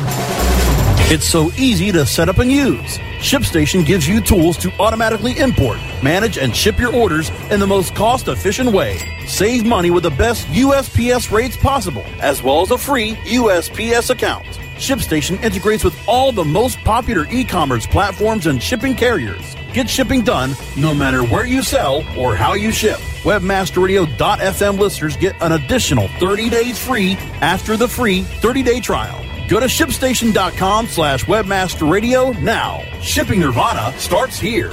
It's 1.12 1.26
so 1.26 1.50
easy 1.58 1.92
to 1.92 2.06
set 2.06 2.30
up 2.30 2.38
and 2.38 2.50
use. 2.50 2.96
ShipStation 3.18 3.84
gives 3.84 4.08
you 4.08 4.22
tools 4.22 4.56
to 4.58 4.72
automatically 4.80 5.36
import, 5.38 5.78
manage, 6.02 6.38
and 6.38 6.56
ship 6.56 6.78
your 6.78 6.94
orders 6.94 7.28
in 7.50 7.60
the 7.60 7.66
most 7.66 7.94
cost 7.94 8.28
efficient 8.28 8.72
way. 8.72 8.98
Save 9.26 9.66
money 9.66 9.90
with 9.90 10.04
the 10.04 10.10
best 10.10 10.46
USPS 10.46 11.30
rates 11.30 11.56
possible, 11.58 12.04
as 12.20 12.42
well 12.42 12.62
as 12.62 12.70
a 12.70 12.78
free 12.78 13.14
USPS 13.26 14.08
account. 14.08 14.46
ShipStation 14.76 15.42
integrates 15.42 15.84
with 15.84 15.96
all 16.08 16.32
the 16.32 16.44
most 16.44 16.78
popular 16.84 17.26
e 17.30 17.44
commerce 17.44 17.86
platforms 17.86 18.46
and 18.46 18.62
shipping 18.62 18.94
carriers. 18.94 19.54
Get 19.72 19.88
shipping 19.88 20.22
done 20.22 20.54
no 20.76 20.94
matter 20.94 21.24
where 21.24 21.46
you 21.46 21.62
sell 21.62 22.04
or 22.18 22.36
how 22.36 22.54
you 22.54 22.70
ship. 22.70 22.98
Webmasterradio.fm 23.24 24.78
listeners 24.78 25.16
get 25.16 25.40
an 25.42 25.52
additional 25.52 26.08
30 26.08 26.50
days 26.50 26.78
free 26.78 27.12
after 27.40 27.76
the 27.76 27.88
free 27.88 28.22
30-day 28.22 28.80
trial. 28.80 29.24
Go 29.48 29.60
to 29.60 29.66
shipstation.com 29.66 30.86
slash 30.86 31.24
webmasterradio 31.24 32.40
now. 32.40 32.80
Shipping 33.00 33.40
Nirvana 33.40 33.96
starts 33.98 34.38
here. 34.38 34.72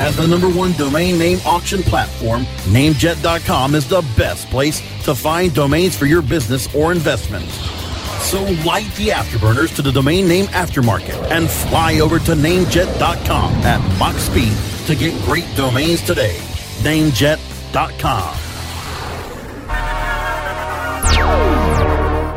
As 0.00 0.16
the 0.16 0.26
number 0.26 0.48
one 0.48 0.72
domain 0.72 1.18
name 1.18 1.38
auction 1.46 1.82
platform, 1.82 2.44
Namejet.com 2.70 3.74
is 3.74 3.86
the 3.88 4.00
best 4.16 4.48
place 4.48 4.80
to 5.04 5.14
find 5.14 5.54
domains 5.54 5.96
for 5.96 6.06
your 6.06 6.22
business 6.22 6.74
or 6.74 6.92
investment. 6.92 7.44
So 8.22 8.42
light 8.64 8.90
the 8.96 9.08
afterburners 9.08 9.74
to 9.76 9.82
the 9.82 9.92
domain 9.92 10.26
name 10.26 10.46
aftermarket 10.46 11.30
and 11.30 11.48
fly 11.50 12.00
over 12.00 12.18
to 12.20 12.32
namejet.com 12.32 13.52
at 13.64 13.98
Mach 13.98 14.16
speed 14.16 14.52
to 14.86 14.94
get 14.96 15.12
great 15.24 15.46
domains 15.56 16.00
today. 16.02 16.36
Namejet.com. 16.82 18.38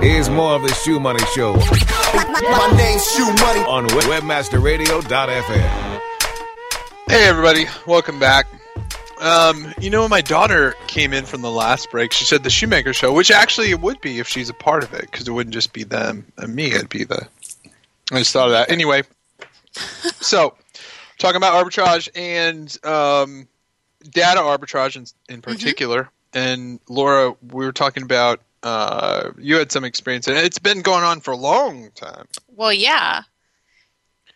Here's 0.01 0.29
more 0.29 0.53
of 0.55 0.61
the 0.61 0.73
Shoe 0.83 0.99
Money 0.99 1.23
Show 1.33 1.55
My 1.55 2.73
name's 2.77 3.09
Shoe 3.11 3.25
Money. 3.25 3.61
on 3.61 3.87
WebmasterRadio.fm. 3.87 5.84
Hey 7.07 7.27
everybody, 7.27 7.65
welcome 7.85 8.17
back. 8.17 8.47
Um, 9.21 9.73
you 9.79 9.91
know, 9.91 10.09
my 10.09 10.21
daughter 10.21 10.73
came 10.87 11.13
in 11.13 11.25
from 11.25 11.43
the 11.43 11.51
last 11.51 11.91
break. 11.91 12.11
She 12.11 12.25
said 12.25 12.43
the 12.43 12.49
Shoemaker 12.49 12.93
Show, 12.93 13.13
which 13.13 13.29
actually 13.29 13.69
it 13.69 13.79
would 13.79 14.01
be 14.01 14.19
if 14.19 14.27
she's 14.27 14.49
a 14.49 14.55
part 14.55 14.83
of 14.83 14.91
it, 14.93 15.01
because 15.01 15.27
it 15.27 15.31
wouldn't 15.31 15.53
just 15.53 15.71
be 15.71 15.83
them 15.83 16.25
and 16.37 16.55
me. 16.55 16.71
It'd 16.71 16.89
be 16.89 17.03
the. 17.03 17.27
I 18.11 18.17
just 18.17 18.33
thought 18.33 18.47
of 18.47 18.53
that. 18.53 18.71
Anyway, 18.71 19.03
so 20.19 20.55
talking 21.19 21.37
about 21.37 21.63
arbitrage 21.63 22.09
and 22.15 22.75
um, 22.83 23.47
data 24.09 24.39
arbitrage 24.39 24.95
in, 24.95 25.05
in 25.33 25.41
particular, 25.43 26.09
and 26.33 26.79
Laura, 26.89 27.35
we 27.51 27.65
were 27.65 27.71
talking 27.71 28.01
about. 28.03 28.41
Uh, 28.63 29.29
you 29.37 29.57
had 29.57 29.71
some 29.71 29.85
experience, 29.85 30.27
and 30.27 30.37
it's 30.39 30.57
been 30.57 30.81
going 30.81 31.03
on 31.03 31.21
for 31.21 31.31
a 31.31 31.37
long 31.37 31.91
time. 31.91 32.27
Well, 32.47 32.73
yeah. 32.73 33.21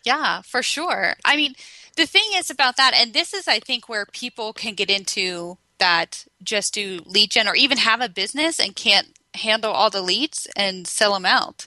Yeah, 0.04 0.40
for 0.42 0.62
sure. 0.62 1.14
I 1.24 1.36
mean, 1.36 1.54
the 2.00 2.06
thing 2.06 2.30
is 2.34 2.48
about 2.48 2.76
that, 2.78 2.94
and 2.96 3.12
this 3.12 3.34
is, 3.34 3.46
I 3.46 3.60
think, 3.60 3.86
where 3.86 4.06
people 4.06 4.54
can 4.54 4.74
get 4.74 4.88
into 4.88 5.58
that 5.76 6.24
just 6.42 6.72
do 6.72 7.00
lead 7.04 7.30
gen 7.30 7.46
or 7.46 7.54
even 7.54 7.76
have 7.76 8.00
a 8.00 8.08
business 8.08 8.58
and 8.58 8.74
can't 8.74 9.08
handle 9.34 9.70
all 9.70 9.90
the 9.90 10.00
leads 10.00 10.48
and 10.56 10.86
sell 10.86 11.12
them 11.12 11.26
out. 11.26 11.66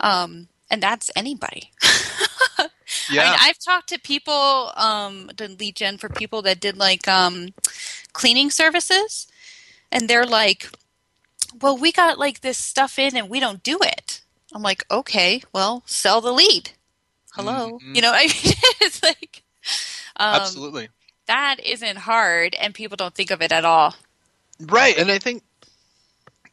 Um, 0.00 0.48
and 0.70 0.82
that's 0.82 1.10
anybody. 1.14 1.72
Yeah. 3.10 3.22
I 3.22 3.30
mean, 3.30 3.38
I've 3.42 3.58
talked 3.58 3.90
to 3.90 4.00
people, 4.00 4.72
um, 4.76 5.30
done 5.36 5.56
lead 5.58 5.76
gen 5.76 5.98
for 5.98 6.08
people 6.08 6.40
that 6.42 6.58
did 6.58 6.78
like 6.78 7.06
um, 7.06 7.50
cleaning 8.14 8.50
services, 8.50 9.26
and 9.92 10.08
they're 10.08 10.26
like, 10.26 10.70
"Well, 11.60 11.76
we 11.76 11.92
got 11.92 12.18
like 12.18 12.40
this 12.40 12.56
stuff 12.56 12.98
in, 12.98 13.14
and 13.14 13.28
we 13.28 13.40
don't 13.40 13.62
do 13.62 13.78
it." 13.82 14.22
I'm 14.54 14.62
like, 14.62 14.84
"Okay, 14.90 15.42
well, 15.52 15.82
sell 15.84 16.22
the 16.22 16.32
lead." 16.32 16.70
Hello, 17.34 17.78
you 17.82 18.00
know, 18.00 18.12
I 18.14 18.26
mean, 18.26 18.54
it's 18.80 19.02
like, 19.02 19.42
um, 20.16 20.40
Absolutely. 20.40 20.88
that 21.26 21.56
isn't 21.64 21.96
hard, 21.96 22.54
and 22.54 22.74
people 22.74 22.96
don't 22.96 23.14
think 23.14 23.30
of 23.30 23.42
it 23.42 23.52
at 23.52 23.64
all. 23.64 23.94
Right, 24.60 24.96
and 24.96 25.10
I 25.10 25.18
think 25.18 25.42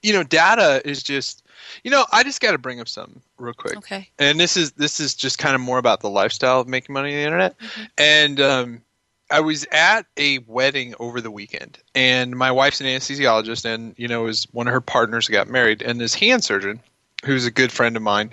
you 0.02 0.14
know 0.14 0.24
data 0.24 0.82
is 0.84 1.04
just 1.04 1.44
you 1.84 1.92
know 1.92 2.06
I 2.12 2.24
just 2.24 2.42
got 2.42 2.52
to 2.52 2.58
bring 2.58 2.80
up 2.80 2.88
something 2.88 3.22
real 3.38 3.54
quick. 3.54 3.78
Okay. 3.78 4.10
And 4.20 4.40
this 4.40 4.58
is 4.58 4.72
this 4.74 5.00
is 5.00 5.14
just 5.14 5.38
kind 5.38 5.56
of 5.56 5.62
more 5.62 5.78
about 5.78 6.02
the 6.02 6.10
lifestyle 6.10 6.60
of 6.60 6.68
making 6.68 6.94
money 6.94 7.10
on 7.10 7.16
the 7.16 7.24
internet. 7.24 7.56
And 7.98 8.40
um, 8.40 8.82
I 9.30 9.40
was 9.40 9.66
at 9.72 10.06
a 10.18 10.40
wedding 10.40 10.94
over 11.00 11.22
the 11.22 11.32
weekend, 11.32 11.80
and 11.96 12.36
my 12.36 12.52
wife's 12.52 12.82
an 12.82 12.88
anesthesiologist, 12.88 13.66
and 13.66 13.94
you 13.98 14.08
know, 14.08 14.28
is 14.28 14.46
one 14.52 14.68
of 14.68 14.74
her 14.74 14.82
partners 14.82 15.28
got 15.28 15.48
married, 15.48 15.82
and 15.82 16.00
this 16.00 16.14
hand 16.14 16.44
surgeon, 16.44 16.80
who's 17.26 17.46
a 17.46 17.52
good 17.52 17.72
friend 17.72 17.96
of 17.96 18.02
mine, 18.04 18.32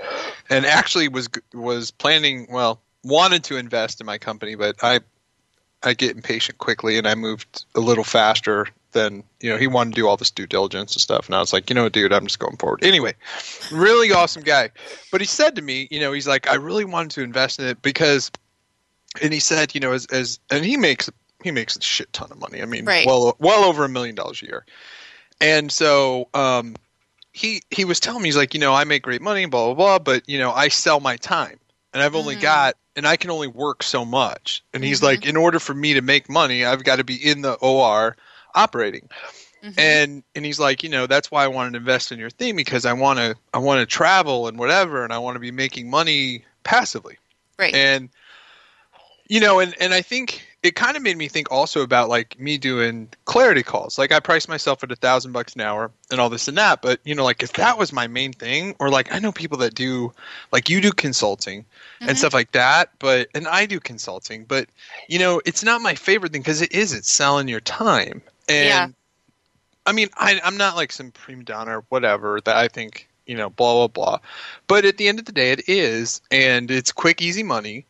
and 0.50 0.66
actually 0.66 1.08
was 1.08 1.28
was 1.52 1.90
planning 1.90 2.46
well 2.50 2.80
wanted 3.04 3.44
to 3.44 3.56
invest 3.56 4.00
in 4.00 4.06
my 4.06 4.18
company, 4.18 4.54
but 4.54 4.76
I 4.82 5.00
I 5.82 5.94
get 5.94 6.16
impatient 6.16 6.58
quickly, 6.58 6.98
and 6.98 7.06
I 7.06 7.14
moved 7.14 7.64
a 7.74 7.80
little 7.80 8.04
faster 8.04 8.66
than 8.92 9.22
you 9.40 9.50
know. 9.50 9.56
He 9.56 9.66
wanted 9.66 9.94
to 9.94 10.00
do 10.00 10.08
all 10.08 10.16
this 10.16 10.30
due 10.30 10.46
diligence 10.46 10.94
and 10.94 11.00
stuff, 11.00 11.26
and 11.26 11.34
I 11.34 11.40
was 11.40 11.52
like, 11.52 11.70
you 11.70 11.74
know, 11.74 11.88
dude, 11.88 12.12
I'm 12.12 12.26
just 12.26 12.38
going 12.38 12.56
forward. 12.56 12.82
Anyway, 12.82 13.14
really 13.70 14.12
awesome 14.12 14.42
guy. 14.42 14.70
But 15.12 15.20
he 15.20 15.26
said 15.26 15.54
to 15.56 15.62
me, 15.62 15.86
you 15.90 16.00
know, 16.00 16.12
he's 16.12 16.26
like, 16.26 16.48
I 16.48 16.54
really 16.54 16.84
wanted 16.84 17.12
to 17.12 17.22
invest 17.22 17.60
in 17.60 17.66
it 17.66 17.80
because, 17.82 18.30
and 19.22 19.32
he 19.32 19.40
said, 19.40 19.74
you 19.74 19.80
know, 19.80 19.92
as 19.92 20.06
as 20.06 20.40
and 20.50 20.64
he 20.64 20.76
makes 20.76 21.08
he 21.44 21.50
makes 21.52 21.76
a 21.76 21.80
shit 21.80 22.12
ton 22.12 22.32
of 22.32 22.38
money. 22.40 22.60
I 22.60 22.64
mean, 22.64 22.84
Right. 22.84 23.06
well 23.06 23.36
well 23.38 23.64
over 23.64 23.84
a 23.84 23.88
million 23.88 24.16
dollars 24.16 24.42
a 24.42 24.46
year, 24.46 24.66
and 25.40 25.70
so 25.70 26.28
um, 26.34 26.74
he 27.32 27.62
he 27.70 27.84
was 27.84 28.00
telling 28.00 28.22
me 28.22 28.28
he's 28.28 28.36
like, 28.36 28.54
you 28.54 28.60
know, 28.60 28.74
I 28.74 28.84
make 28.84 29.02
great 29.02 29.22
money, 29.22 29.46
blah 29.46 29.66
blah 29.66 29.74
blah, 29.74 29.98
but 29.98 30.28
you 30.28 30.38
know, 30.38 30.52
I 30.52 30.68
sell 30.68 31.00
my 31.00 31.16
time, 31.16 31.58
and 31.92 32.02
I've 32.02 32.14
only 32.14 32.34
mm-hmm. 32.34 32.42
got 32.42 32.74
and 32.98 33.06
I 33.06 33.16
can 33.16 33.30
only 33.30 33.46
work 33.46 33.84
so 33.84 34.04
much. 34.04 34.64
And 34.74 34.82
he's 34.82 35.04
like, 35.04 35.20
mm-hmm. 35.20 35.30
in 35.30 35.36
order 35.36 35.60
for 35.60 35.72
me 35.72 35.94
to 35.94 36.02
make 36.02 36.28
money, 36.28 36.64
I've 36.64 36.82
got 36.82 36.96
to 36.96 37.04
be 37.04 37.14
in 37.14 37.42
the 37.42 37.52
OR 37.54 38.16
operating. 38.56 39.08
Mm-hmm. 39.62 39.78
And 39.78 40.22
and 40.34 40.44
he's 40.44 40.58
like, 40.58 40.82
you 40.82 40.88
know, 40.88 41.06
that's 41.06 41.30
why 41.30 41.44
I 41.44 41.48
wanted 41.48 41.72
to 41.72 41.78
invest 41.78 42.10
in 42.10 42.18
your 42.18 42.30
thing 42.30 42.56
because 42.56 42.84
I 42.84 42.92
want 42.92 43.20
to 43.20 43.36
I 43.54 43.58
want 43.58 43.80
to 43.80 43.86
travel 43.86 44.48
and 44.48 44.58
whatever, 44.58 45.04
and 45.04 45.12
I 45.12 45.18
want 45.18 45.36
to 45.36 45.40
be 45.40 45.52
making 45.52 45.88
money 45.88 46.44
passively. 46.64 47.18
Right. 47.56 47.74
And 47.74 48.08
you 49.28 49.38
know, 49.38 49.60
and 49.60 49.74
and 49.80 49.94
I 49.94 50.02
think 50.02 50.47
it 50.62 50.74
kind 50.74 50.96
of 50.96 51.02
made 51.02 51.16
me 51.16 51.28
think 51.28 51.52
also 51.52 51.82
about 51.82 52.08
like 52.08 52.38
me 52.38 52.58
doing 52.58 53.08
clarity 53.26 53.62
calls. 53.62 53.96
Like 53.96 54.10
I 54.10 54.18
price 54.18 54.48
myself 54.48 54.82
at 54.82 54.90
a 54.90 54.96
thousand 54.96 55.32
bucks 55.32 55.54
an 55.54 55.60
hour 55.60 55.92
and 56.10 56.20
all 56.20 56.28
this 56.28 56.48
and 56.48 56.58
that. 56.58 56.82
But 56.82 56.98
you 57.04 57.14
know, 57.14 57.24
like 57.24 57.42
if 57.42 57.52
that 57.54 57.78
was 57.78 57.92
my 57.92 58.08
main 58.08 58.32
thing, 58.32 58.74
or 58.80 58.90
like 58.90 59.12
I 59.14 59.20
know 59.20 59.30
people 59.30 59.58
that 59.58 59.74
do 59.74 60.12
like 60.50 60.68
you 60.68 60.80
do 60.80 60.90
consulting 60.90 61.64
Mhm. 62.00 62.08
and 62.08 62.18
stuff 62.18 62.34
like 62.34 62.52
that, 62.52 62.90
but 62.98 63.28
and 63.34 63.46
I 63.46 63.66
do 63.66 63.78
consulting, 63.78 64.44
but 64.44 64.68
you 65.08 65.18
know, 65.18 65.40
it's 65.46 65.62
not 65.62 65.80
my 65.80 65.94
favorite 65.94 66.32
thing 66.32 66.42
because 66.42 66.60
it 66.60 66.72
is 66.72 66.92
it's 66.92 67.12
selling 67.12 67.46
your 67.48 67.60
time. 67.60 68.20
And 68.48 68.66
Yeah. 68.66 68.88
I 69.86 69.92
mean, 69.92 70.08
I, 70.16 70.40
I'm 70.44 70.56
not 70.56 70.76
like 70.76 70.92
some 70.92 71.12
prima 71.12 71.44
donna 71.44 71.78
or 71.78 71.84
whatever 71.88 72.40
that 72.42 72.56
I 72.56 72.68
think 72.68 73.08
you 73.26 73.36
know, 73.36 73.50
blah 73.50 73.74
blah 73.74 73.88
blah. 73.88 74.18
But 74.66 74.84
at 74.84 74.96
the 74.96 75.06
end 75.06 75.18
of 75.20 75.26
the 75.26 75.32
day, 75.32 75.52
it 75.52 75.68
is, 75.68 76.20
and 76.30 76.70
it's 76.70 76.90
quick, 76.90 77.22
easy 77.22 77.42
money. 77.42 77.84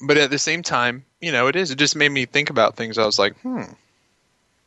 But 0.00 0.18
at 0.18 0.30
the 0.30 0.38
same 0.38 0.62
time, 0.62 1.04
you 1.20 1.32
know, 1.32 1.46
it 1.46 1.56
is. 1.56 1.70
It 1.70 1.78
just 1.78 1.96
made 1.96 2.10
me 2.12 2.26
think 2.26 2.50
about 2.50 2.76
things. 2.76 2.98
I 2.98 3.06
was 3.06 3.18
like, 3.18 3.36
hmm, 3.40 3.62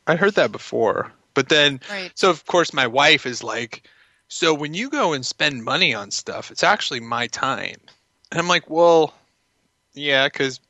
I 0.06 0.16
heard 0.16 0.34
that 0.34 0.50
before. 0.52 1.12
But 1.34 1.48
then, 1.48 1.80
Right. 1.88 2.10
so 2.16 2.30
of 2.30 2.44
course, 2.46 2.72
my 2.72 2.86
wife 2.86 3.26
is 3.26 3.42
like, 3.44 3.84
so 4.28 4.52
when 4.54 4.74
you 4.74 4.90
go 4.90 5.12
and 5.12 5.24
spend 5.24 5.64
money 5.64 5.94
on 5.94 6.10
stuff, 6.10 6.50
it's 6.50 6.64
actually 6.64 7.00
my 7.00 7.26
time. 7.28 7.76
And 8.30 8.40
I'm 8.40 8.48
like, 8.48 8.68
well, 8.68 9.14
yeah, 9.94 10.26
because 10.26 10.60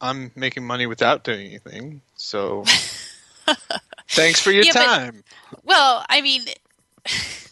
I'm 0.00 0.30
making 0.34 0.64
money 0.66 0.86
without 0.86 1.24
doing 1.24 1.46
anything. 1.46 2.00
So 2.16 2.64
thanks 4.08 4.40
for 4.40 4.50
your 4.52 4.64
Yeah, 4.64 4.72
but- 4.74 4.84
time. 4.86 5.24
Well, 5.64 6.04
I 6.08 6.20
mean, 6.22 6.42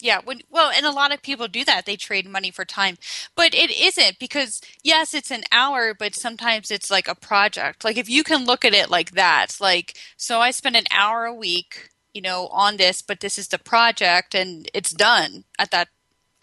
yeah, 0.00 0.20
when 0.24 0.40
well, 0.50 0.70
and 0.70 0.86
a 0.86 0.90
lot 0.90 1.12
of 1.12 1.22
people 1.22 1.48
do 1.48 1.64
that. 1.64 1.86
They 1.86 1.96
trade 1.96 2.28
money 2.28 2.50
for 2.50 2.64
time, 2.64 2.96
but 3.34 3.54
it 3.54 3.70
isn't 3.70 4.18
because 4.18 4.60
yes, 4.82 5.14
it's 5.14 5.30
an 5.30 5.44
hour, 5.52 5.94
but 5.94 6.14
sometimes 6.14 6.70
it's 6.70 6.90
like 6.90 7.08
a 7.08 7.14
project. 7.14 7.84
Like 7.84 7.96
if 7.96 8.08
you 8.08 8.22
can 8.24 8.44
look 8.44 8.64
at 8.64 8.74
it 8.74 8.90
like 8.90 9.12
that, 9.12 9.56
like 9.60 9.96
so, 10.16 10.40
I 10.40 10.50
spend 10.50 10.76
an 10.76 10.86
hour 10.90 11.24
a 11.24 11.34
week, 11.34 11.90
you 12.14 12.22
know, 12.22 12.46
on 12.48 12.76
this, 12.76 13.02
but 13.02 13.20
this 13.20 13.38
is 13.38 13.48
the 13.48 13.58
project, 13.58 14.34
and 14.34 14.68
it's 14.74 14.92
done 14.92 15.44
at 15.58 15.70
that. 15.70 15.88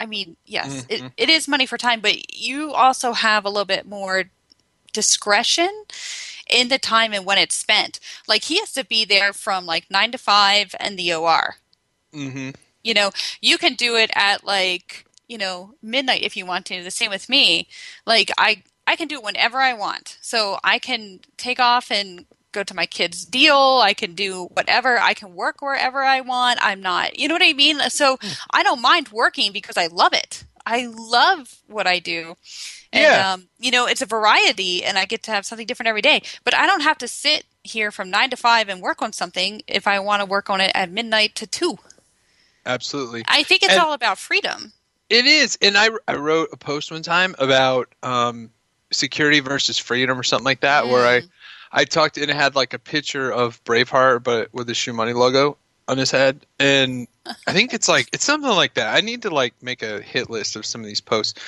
I 0.00 0.06
mean, 0.06 0.36
yes, 0.46 0.86
it, 0.88 1.00
Mhm. 1.02 1.12
it 1.16 1.28
is 1.28 1.48
money 1.48 1.66
for 1.66 1.76
time, 1.76 2.00
but 2.00 2.32
you 2.34 2.72
also 2.72 3.12
have 3.12 3.44
a 3.44 3.48
little 3.50 3.64
bit 3.64 3.84
more 3.86 4.30
discretion 4.92 5.84
in 6.48 6.68
the 6.68 6.78
time 6.78 7.12
and 7.12 7.24
when 7.26 7.38
it's 7.38 7.54
spent. 7.54 8.00
Like 8.26 8.44
he 8.44 8.58
has 8.58 8.72
to 8.72 8.84
be 8.84 9.04
there 9.04 9.32
from 9.32 9.66
like 9.66 9.90
nine 9.90 10.12
to 10.12 10.18
five 10.18 10.74
and 10.80 10.98
the 10.98 11.12
OR. 11.12 11.56
hmm 12.12 12.50
You 12.84 12.94
know, 12.94 13.10
you 13.40 13.58
can 13.58 13.74
do 13.74 13.96
it 13.96 14.10
at 14.14 14.44
like, 14.44 15.04
you 15.28 15.38
know, 15.38 15.74
midnight 15.82 16.22
if 16.22 16.36
you 16.36 16.46
want 16.46 16.66
to. 16.66 16.82
The 16.82 16.90
same 16.90 17.10
with 17.10 17.28
me. 17.28 17.68
Like 18.06 18.30
I 18.38 18.62
I 18.86 18.96
can 18.96 19.08
do 19.08 19.16
it 19.16 19.24
whenever 19.24 19.58
I 19.58 19.74
want. 19.74 20.16
So 20.22 20.58
I 20.64 20.78
can 20.78 21.20
take 21.36 21.60
off 21.60 21.90
and 21.90 22.24
go 22.52 22.62
to 22.62 22.74
my 22.74 22.86
kid's 22.86 23.26
deal. 23.26 23.80
I 23.82 23.92
can 23.92 24.14
do 24.14 24.44
whatever. 24.54 24.98
I 24.98 25.12
can 25.12 25.34
work 25.34 25.60
wherever 25.60 26.02
I 26.02 26.22
want. 26.22 26.58
I'm 26.62 26.80
not, 26.80 27.18
you 27.18 27.28
know 27.28 27.34
what 27.34 27.42
I 27.42 27.52
mean? 27.52 27.78
So 27.90 28.18
I 28.50 28.62
don't 28.62 28.80
mind 28.80 29.10
working 29.10 29.52
because 29.52 29.76
I 29.76 29.88
love 29.88 30.14
it. 30.14 30.44
I 30.64 30.86
love 30.86 31.56
what 31.66 31.86
I 31.86 31.98
do. 31.98 32.36
And, 32.92 33.02
Yeah. 33.02 33.32
um, 33.34 33.48
you 33.58 33.70
know, 33.70 33.86
it's 33.86 34.00
a 34.00 34.06
variety 34.06 34.82
and 34.82 34.96
I 34.96 35.04
get 35.04 35.22
to 35.24 35.30
have 35.30 35.44
something 35.44 35.66
different 35.66 35.88
every 35.88 36.02
day. 36.02 36.22
But 36.44 36.54
I 36.54 36.66
don't 36.66 36.80
have 36.80 36.98
to 36.98 37.08
sit 37.08 37.44
here 37.62 37.90
from 37.90 38.10
nine 38.10 38.30
to 38.30 38.36
five 38.36 38.70
and 38.70 38.80
work 38.80 39.02
on 39.02 39.12
something 39.12 39.60
if 39.66 39.86
I 39.86 39.98
want 40.00 40.20
to 40.20 40.26
work 40.26 40.48
on 40.48 40.62
it 40.62 40.72
at 40.74 40.90
midnight 40.90 41.34
to 41.36 41.46
two. 41.46 41.78
Absolutely. 42.68 43.24
I 43.26 43.42
think 43.42 43.62
it's 43.64 43.72
And- 43.72 43.82
all 43.82 43.94
about 43.94 44.18
freedom. 44.18 44.72
It 45.10 45.24
is, 45.24 45.56
and 45.62 45.76
I 45.78 45.88
I 46.06 46.16
wrote 46.16 46.50
a 46.52 46.58
post 46.58 46.90
one 46.90 47.00
time 47.02 47.34
about 47.38 47.88
um, 48.02 48.50
security 48.92 49.40
versus 49.40 49.78
freedom 49.78 50.20
or 50.20 50.22
something 50.22 50.44
like 50.44 50.60
that, 50.60 50.86
where 50.86 51.06
I 51.06 51.22
I 51.72 51.86
talked 51.86 52.18
and 52.18 52.30
it 52.30 52.36
had 52.36 52.54
like 52.54 52.74
a 52.74 52.78
picture 52.78 53.32
of 53.32 53.64
Braveheart, 53.64 54.22
but 54.22 54.52
with 54.52 54.66
the 54.66 54.74
Shoe 54.74 54.92
Money 54.92 55.14
logo 55.14 55.56
on 55.88 55.96
his 55.96 56.10
head, 56.10 56.44
and 56.58 57.08
I 57.46 57.54
think 57.54 57.72
it's 57.72 57.88
like 57.88 58.10
it's 58.12 58.24
something 58.26 58.50
like 58.50 58.74
that. 58.74 58.94
I 58.94 59.00
need 59.00 59.22
to 59.22 59.30
like 59.30 59.54
make 59.62 59.82
a 59.82 60.02
hit 60.02 60.28
list 60.28 60.56
of 60.56 60.66
some 60.66 60.82
of 60.82 60.86
these 60.86 61.00
posts, 61.00 61.40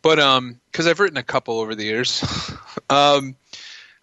but 0.00 0.20
um, 0.20 0.60
because 0.70 0.86
I've 0.86 1.00
written 1.00 1.16
a 1.18 1.24
couple 1.24 1.58
over 1.58 1.74
the 1.74 1.84
years, 1.84 2.22
um. 2.90 3.34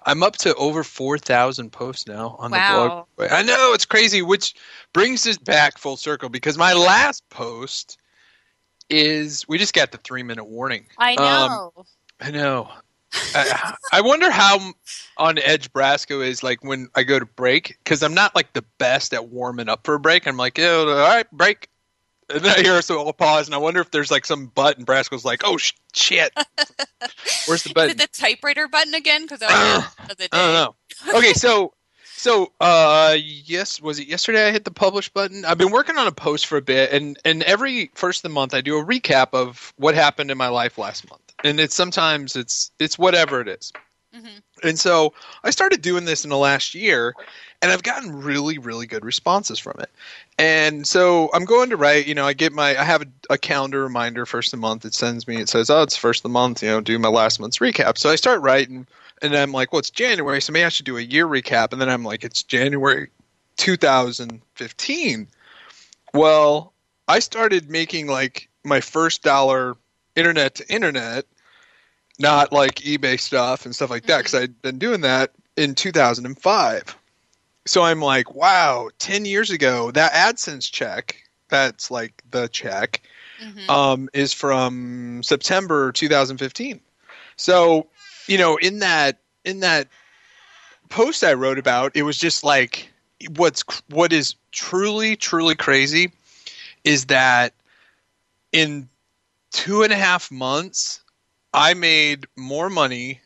I'm 0.06 0.24
up 0.24 0.38
to 0.38 0.54
over 0.56 0.84
4,000 0.84 1.72
posts 1.72 2.08
now 2.08 2.36
on 2.39 2.52
Wow. 2.52 3.08
the 3.18 3.20
blog. 3.20 3.32
I 3.32 3.41
know, 3.41 3.74
it's 3.74 3.86
crazy, 3.86 4.22
which 4.22 4.54
brings 4.94 5.26
us 5.26 5.38
back 5.38 5.78
full 5.78 5.98
circle 5.98 6.30
because 6.30 6.58
my 6.58 6.74
last 6.74 7.28
post 7.30 7.98
is 8.89 9.46
we 9.48 9.58
just 9.58 9.74
got 9.74 9.91
the 9.91 9.98
three 9.98 10.24
minute 10.24 10.46
warning. 10.46 10.86
I 10.98 11.15
Um, 11.15 11.50
know. 11.50 11.72
I 12.22 12.32
know. 12.32 12.70
I, 13.34 13.76
I 13.91 14.02
wonder 14.02 14.30
how 14.30 14.60
on 15.18 15.39
edge 15.39 15.72
Brasco 15.72 16.26
is 16.26 16.44
like 16.44 16.63
when 16.63 16.88
I 16.96 17.04
go 17.04 17.20
to 17.20 17.26
break 17.26 17.78
because 17.84 18.04
I'm 18.04 18.13
not 18.13 18.36
like 18.36 18.54
the 18.54 18.65
best 18.78 19.13
at 19.13 19.30
warming 19.30 19.70
up 19.70 19.86
for 19.86 19.96
a 19.96 20.00
break. 20.00 20.28
I'm 20.28 20.38
like, 20.38 20.60
oh, 20.60 20.88
all 20.89 21.08
right, 21.08 21.30
break. 21.32 21.68
And 22.33 22.41
then 22.43 22.57
I 22.57 22.61
hear 22.61 22.81
so 22.81 23.05
I'll 23.05 23.13
pause 23.13 23.47
and 23.47 23.53
I 23.55 23.59
wonder 23.59 23.81
if 23.81 23.91
there's 23.91 24.09
like 24.09 24.25
some 24.25 24.47
button. 24.47 24.83
Brasco's 24.85 25.23
like, 25.23 25.41
oh 25.43 25.57
sh- 25.57 25.73
shit, 25.93 26.31
where's 27.45 27.63
the 27.63 27.69
Is 27.69 27.73
button? 27.73 27.91
it 27.91 27.97
the 27.99 28.07
typewriter 28.07 28.67
button 28.67 28.93
again? 28.95 29.23
Because 29.23 29.41
I 29.43 29.47
I 29.99 30.15
don't 30.31 30.31
know. 30.31 30.75
Okay, 31.17 31.33
so 31.33 31.73
so 32.15 32.51
uh 32.59 33.15
yes, 33.19 33.79
was 33.79 33.99
it 33.99 34.07
yesterday 34.07 34.47
I 34.47 34.51
hit 34.51 34.65
the 34.65 34.71
publish 34.71 35.09
button? 35.09 35.45
I've 35.45 35.57
been 35.59 35.71
working 35.71 35.97
on 35.97 36.07
a 36.07 36.11
post 36.11 36.47
for 36.47 36.57
a 36.57 36.61
bit 36.61 36.91
and 36.91 37.17
and 37.23 37.43
every 37.43 37.91
first 37.93 38.19
of 38.19 38.23
the 38.23 38.33
month 38.33 38.53
I 38.55 38.61
do 38.61 38.79
a 38.79 38.83
recap 38.85 39.27
of 39.33 39.73
what 39.77 39.93
happened 39.93 40.31
in 40.31 40.38
my 40.38 40.47
life 40.47 40.77
last 40.77 41.07
month. 41.09 41.21
And 41.43 41.59
it's 41.59 41.75
sometimes 41.75 42.35
it's 42.35 42.71
it's 42.79 42.97
whatever 42.97 43.39
it 43.41 43.47
is. 43.47 43.71
Mm-hmm. 44.15 44.67
And 44.67 44.80
so 44.80 45.13
I 45.43 45.49
started 45.49 45.82
doing 45.82 46.06
this 46.06 46.23
in 46.23 46.30
the 46.30 46.38
last 46.38 46.73
year 46.73 47.13
and 47.62 47.71
I've 47.71 47.84
gotten 47.84 48.21
really 48.21 48.58
really 48.58 48.88
good 48.88 49.04
responses 49.04 49.60
from 49.60 49.75
it. 49.80 49.89
And 50.38 50.88
so 50.88 51.30
I'm 51.34 51.45
going 51.45 51.69
to 51.71 51.78
write, 51.78 52.08
you 52.08 52.15
know, 52.15 52.25
I 52.25 52.34
get 52.34 52.54
my 52.54 52.80
I 52.80 52.84
have 52.84 53.01
a, 53.01 53.08
a 53.32 53.38
calendar 53.38 53.84
reminder 53.84 54.25
first 54.25 54.54
of 54.54 54.60
the 54.60 54.62
month. 54.62 54.86
It 54.86 54.93
sends 54.93 55.28
me 55.28 55.38
it 55.38 55.49
says, 55.49 55.69
"Oh, 55.69 55.82
it's 55.82 55.97
first 55.97 56.19
of 56.19 56.23
the 56.23 56.30
month, 56.30 56.63
you 56.63 56.69
know, 56.69 56.82
do 56.82 56.97
my 56.97 57.10
last 57.10 57.39
month's 57.39 57.60
recap." 57.60 57.97
So 57.97 58.10
I 58.10 58.15
start 58.15 58.41
writing 58.41 58.88
and 59.21 59.36
I'm 59.36 59.51
like, 59.51 59.71
well, 59.71 59.80
it's 59.80 59.89
January, 59.89 60.41
so 60.41 60.54
maybe 60.54 60.65
I 60.65 60.69
should 60.69 60.86
do 60.86 60.97
a 60.97 61.01
year 61.01 61.25
recap. 61.25 61.71
And 61.71 61.82
then 61.82 61.89
I'm 61.89 62.04
like, 62.04 62.23
it's 62.23 62.43
January 62.43 63.10
2015. 63.58 65.28
Well, 66.13 66.73
I 67.08 67.19
started 67.19 67.69
making 67.69 68.08
like 68.08 68.49
my 68.63 68.82
first 68.82 69.23
dollar 69.23 69.75
internet 70.15 70.56
to 70.56 70.73
internet, 70.73 71.25
not 72.19 72.51
like 72.51 72.75
eBay 72.75 73.19
stuff 73.19 73.65
and 73.65 73.75
stuff 73.75 73.89
like 73.89 74.06
that, 74.06 74.19
because 74.19 74.36
I'd 74.36 74.62
been 74.62 74.78
doing 74.78 75.01
that 75.01 75.32
in 75.58 75.75
2005. 75.75 76.95
So 77.65 77.84
I'm 77.84 78.01
like, 78.01 78.36
wow, 78.36 78.89
10 78.99 79.25
years 79.25 79.49
ago, 79.49 79.91
that 79.91 80.12
AdSense 80.13 80.71
check, 80.71 81.15
that's 81.49 81.89
like 81.89 82.23
the 82.32 82.47
check, 82.47 83.01
um, 83.69 84.10
is 84.13 84.34
from 84.34 85.23
September 85.23 85.91
2015. 85.91 86.80
So, 87.38 87.88
you 88.28 88.38
know, 88.38 88.58
in 88.58 88.80
that 88.80 89.19
in 89.43 89.60
that 89.60 89.88
post 90.89 91.23
I 91.23 91.34
wrote 91.34 91.60
about, 91.60 91.91
it 91.95 92.04
was 92.04 92.17
just 92.17 92.43
like 92.43 92.91
what's 93.36 93.63
what 93.89 94.13
is 94.13 94.36
truly 94.51 95.15
truly 95.15 95.56
crazy 95.56 96.12
is 96.84 97.06
that 97.06 97.54
in 98.51 98.88
two 99.51 99.84
and 99.84 99.91
a 99.91 99.95
half 99.95 100.32
months, 100.32 101.01
I 101.56 101.74
made 101.74 102.28
more 102.36 102.70
money 102.70 103.22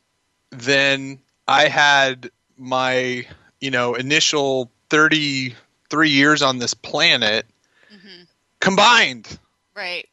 than 0.52 1.20
I 1.48 1.68
had 1.68 2.30
my 2.58 3.26
you 3.60 3.72
know 3.72 3.96
initial 3.96 4.72
thirty 4.90 5.56
three 5.90 6.12
years 6.12 6.42
on 6.42 6.60
this 6.60 6.74
planet 6.74 7.46
mm-hmm. 7.94 8.24
combined. 8.60 9.40
Right. 9.76 10.10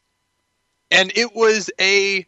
and 0.93 1.11
it 1.17 1.35
was 1.35 1.71
a 1.81 2.25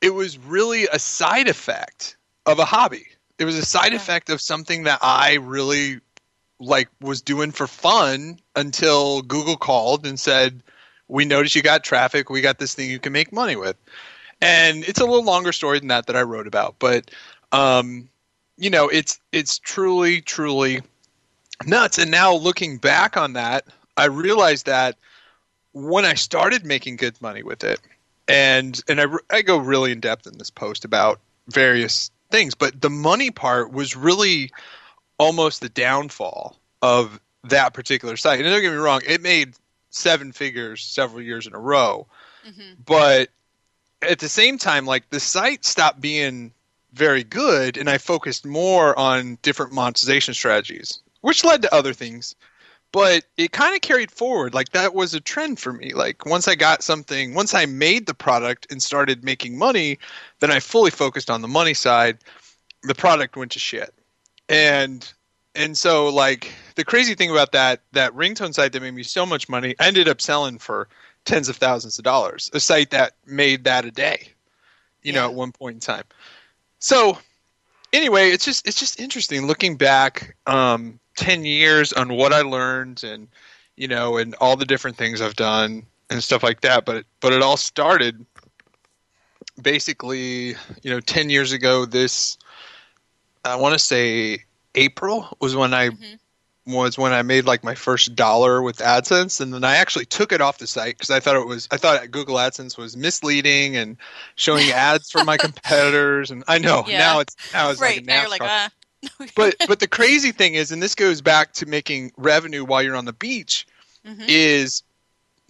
it 0.00 0.14
was 0.14 0.38
really 0.38 0.86
a 0.86 0.98
side 0.98 1.48
effect 1.48 2.16
of 2.46 2.58
a 2.58 2.64
hobby. 2.64 3.06
It 3.38 3.44
was 3.44 3.56
a 3.56 3.64
side 3.64 3.92
effect 3.92 4.30
of 4.30 4.40
something 4.40 4.84
that 4.84 5.00
i 5.02 5.34
really 5.34 6.00
like 6.58 6.88
was 7.00 7.22
doing 7.22 7.52
for 7.52 7.66
fun 7.68 8.40
until 8.56 9.22
google 9.22 9.56
called 9.56 10.06
and 10.06 10.18
said 10.18 10.62
we 11.08 11.24
noticed 11.24 11.56
you 11.56 11.62
got 11.62 11.84
traffic. 11.84 12.28
We 12.30 12.40
got 12.42 12.58
this 12.58 12.74
thing 12.74 12.90
you 12.90 12.98
can 12.98 13.12
make 13.12 13.32
money 13.32 13.56
with 13.56 13.76
and 14.40 14.84
it's 14.84 15.00
a 15.00 15.04
little 15.04 15.24
longer 15.24 15.52
story 15.52 15.78
than 15.78 15.88
that 15.88 16.06
that 16.06 16.16
i 16.16 16.22
wrote 16.22 16.46
about 16.46 16.74
but 16.78 17.10
um 17.52 18.08
you 18.56 18.70
know 18.70 18.88
it's 18.88 19.20
it's 19.32 19.58
truly 19.58 20.20
truly 20.20 20.80
nuts. 21.66 21.98
And 21.98 22.10
now 22.10 22.34
looking 22.34 22.78
back 22.78 23.16
on 23.16 23.32
that 23.34 23.66
i 23.96 24.04
realized 24.04 24.66
that 24.66 24.96
when 25.72 26.04
I 26.04 26.14
started 26.14 26.64
making 26.64 26.96
good 26.96 27.20
money 27.20 27.42
with 27.42 27.62
it, 27.64 27.80
and 28.26 28.80
and 28.88 29.00
I, 29.00 29.06
I 29.30 29.42
go 29.42 29.58
really 29.58 29.92
in 29.92 30.00
depth 30.00 30.26
in 30.26 30.38
this 30.38 30.50
post 30.50 30.84
about 30.84 31.20
various 31.48 32.10
things, 32.30 32.54
but 32.54 32.80
the 32.80 32.90
money 32.90 33.30
part 33.30 33.72
was 33.72 33.96
really 33.96 34.50
almost 35.18 35.60
the 35.60 35.68
downfall 35.68 36.56
of 36.82 37.20
that 37.44 37.74
particular 37.74 38.16
site. 38.16 38.40
And 38.40 38.48
don't 38.48 38.60
get 38.60 38.70
me 38.70 38.76
wrong, 38.76 39.00
it 39.06 39.22
made 39.22 39.54
seven 39.90 40.32
figures 40.32 40.82
several 40.82 41.22
years 41.22 41.46
in 41.46 41.54
a 41.54 41.58
row, 41.58 42.06
but 42.84 43.30
at 44.02 44.18
the 44.18 44.28
same 44.28 44.58
time, 44.58 44.86
like 44.86 45.10
the 45.10 45.20
site 45.20 45.64
stopped 45.64 46.00
being 46.00 46.52
very 46.92 47.24
good, 47.24 47.76
and 47.76 47.88
I 47.90 47.98
focused 47.98 48.46
more 48.46 48.98
on 48.98 49.38
different 49.42 49.72
monetization 49.72 50.34
strategies, 50.34 51.00
which 51.20 51.44
led 51.44 51.62
to 51.62 51.74
other 51.74 51.92
things. 51.92 52.34
But 52.90 53.24
it 53.36 53.52
kind 53.52 53.74
of 53.74 53.82
carried 53.82 54.10
forward. 54.10 54.54
Like 54.54 54.70
that 54.70 54.94
was 54.94 55.12
a 55.12 55.20
trend 55.20 55.58
for 55.58 55.74
me. 55.74 55.92
Like 55.92 56.24
once 56.24 56.48
I 56.48 56.54
got 56.54 56.82
something, 56.82 57.34
once 57.34 57.52
I 57.52 57.66
made 57.66 58.06
the 58.06 58.14
product 58.14 58.66
and 58.70 58.82
started 58.82 59.22
making 59.22 59.58
money, 59.58 59.98
then 60.40 60.50
I 60.50 60.60
fully 60.60 60.90
focused 60.90 61.28
on 61.28 61.42
the 61.42 61.48
money 61.48 61.74
side. 61.74 62.18
The 62.84 62.94
product 62.94 63.36
went 63.36 63.52
to 63.52 63.58
shit. 63.58 63.92
And 64.48 65.12
and 65.54 65.76
so 65.76 66.08
like 66.08 66.50
the 66.76 66.84
crazy 66.84 67.14
thing 67.14 67.30
about 67.30 67.52
that 67.52 67.82
that 67.92 68.14
ringtone 68.14 68.54
site 68.54 68.72
that 68.72 68.80
made 68.80 68.94
me 68.94 69.02
so 69.02 69.26
much 69.26 69.50
money, 69.50 69.74
I 69.78 69.88
ended 69.88 70.08
up 70.08 70.22
selling 70.22 70.58
for 70.58 70.88
tens 71.28 71.48
of 71.48 71.56
thousands 71.56 71.98
of 71.98 72.04
dollars. 72.04 72.50
A 72.54 72.60
site 72.60 72.90
that 72.90 73.12
made 73.26 73.64
that 73.64 73.84
a 73.84 73.90
day, 73.90 74.28
you 75.02 75.12
know, 75.12 75.24
at 75.26 75.34
one 75.34 75.52
point 75.52 75.74
in 75.74 75.80
time. 75.80 76.04
So 76.78 77.18
anyway, 77.92 78.30
it's 78.30 78.44
just 78.44 78.66
it's 78.66 78.78
just 78.78 78.98
interesting 78.98 79.46
looking 79.46 79.76
back 79.76 80.36
um, 80.46 80.98
ten 81.16 81.44
years 81.44 81.92
on 81.92 82.14
what 82.14 82.32
I 82.32 82.40
learned 82.40 83.04
and 83.04 83.28
you 83.76 83.88
know 83.88 84.16
and 84.16 84.34
all 84.40 84.56
the 84.56 84.64
different 84.64 84.96
things 84.96 85.20
I've 85.20 85.36
done 85.36 85.84
and 86.08 86.24
stuff 86.24 86.42
like 86.42 86.62
that. 86.62 86.86
But 86.86 87.04
but 87.20 87.34
it 87.34 87.42
all 87.42 87.58
started 87.58 88.24
basically 89.60 90.56
you 90.82 90.90
know 90.90 91.00
ten 91.00 91.28
years 91.28 91.52
ago. 91.52 91.84
This 91.84 92.38
I 93.44 93.56
want 93.56 93.74
to 93.74 93.78
say 93.78 94.44
April 94.74 95.28
was 95.40 95.54
when 95.54 95.74
I 95.74 95.90
was 96.68 96.98
when 96.98 97.12
I 97.12 97.22
made 97.22 97.46
like 97.46 97.64
my 97.64 97.74
first 97.74 98.14
dollar 98.14 98.60
with 98.62 98.78
AdSense, 98.78 99.40
and 99.40 99.52
then 99.52 99.64
I 99.64 99.76
actually 99.76 100.04
took 100.04 100.32
it 100.32 100.40
off 100.40 100.58
the 100.58 100.66
site 100.66 100.96
because 100.96 101.10
I 101.10 101.20
thought 101.20 101.36
it 101.36 101.46
was 101.46 101.66
I 101.70 101.76
thought 101.76 102.10
Google 102.10 102.36
AdSense 102.36 102.76
was 102.76 102.96
misleading 102.96 103.76
and 103.76 103.96
showing 104.36 104.70
ads 104.70 105.10
for 105.10 105.22
my 105.24 105.38
competitors, 105.38 106.30
and 106.30 106.44
I 106.46 106.58
know 106.58 106.84
Yeah. 106.86 106.98
now 106.98 107.20
it's 107.20 107.36
now 107.52 107.70
it's 107.70 107.80
right 107.80 107.96
like 107.96 108.04
a 108.04 108.06
now 108.06 108.20
you're 108.20 108.30
like, 108.30 108.42
uh, 108.42 108.68
but 109.34 109.56
but 109.66 109.80
the 109.80 109.88
crazy 109.88 110.32
thing 110.32 110.54
is, 110.54 110.70
and 110.70 110.82
this 110.82 110.94
goes 110.94 111.20
back 111.20 111.52
to 111.54 111.66
making 111.66 112.12
revenue 112.16 112.64
while 112.64 112.82
you're 112.82 112.96
on 112.96 113.06
the 113.06 113.12
beach, 113.12 113.66
is 114.28 114.82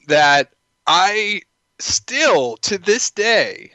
that 0.06 0.52
I 0.86 1.42
still 1.78 2.56
to 2.58 2.78
this 2.78 3.10
day 3.10 3.72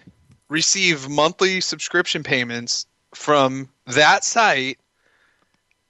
receive 0.49 1.09
monthly 1.09 1.61
subscription 1.61 2.23
payments 2.23 2.85
from 3.13 3.69
that 3.87 4.23
site 4.23 4.79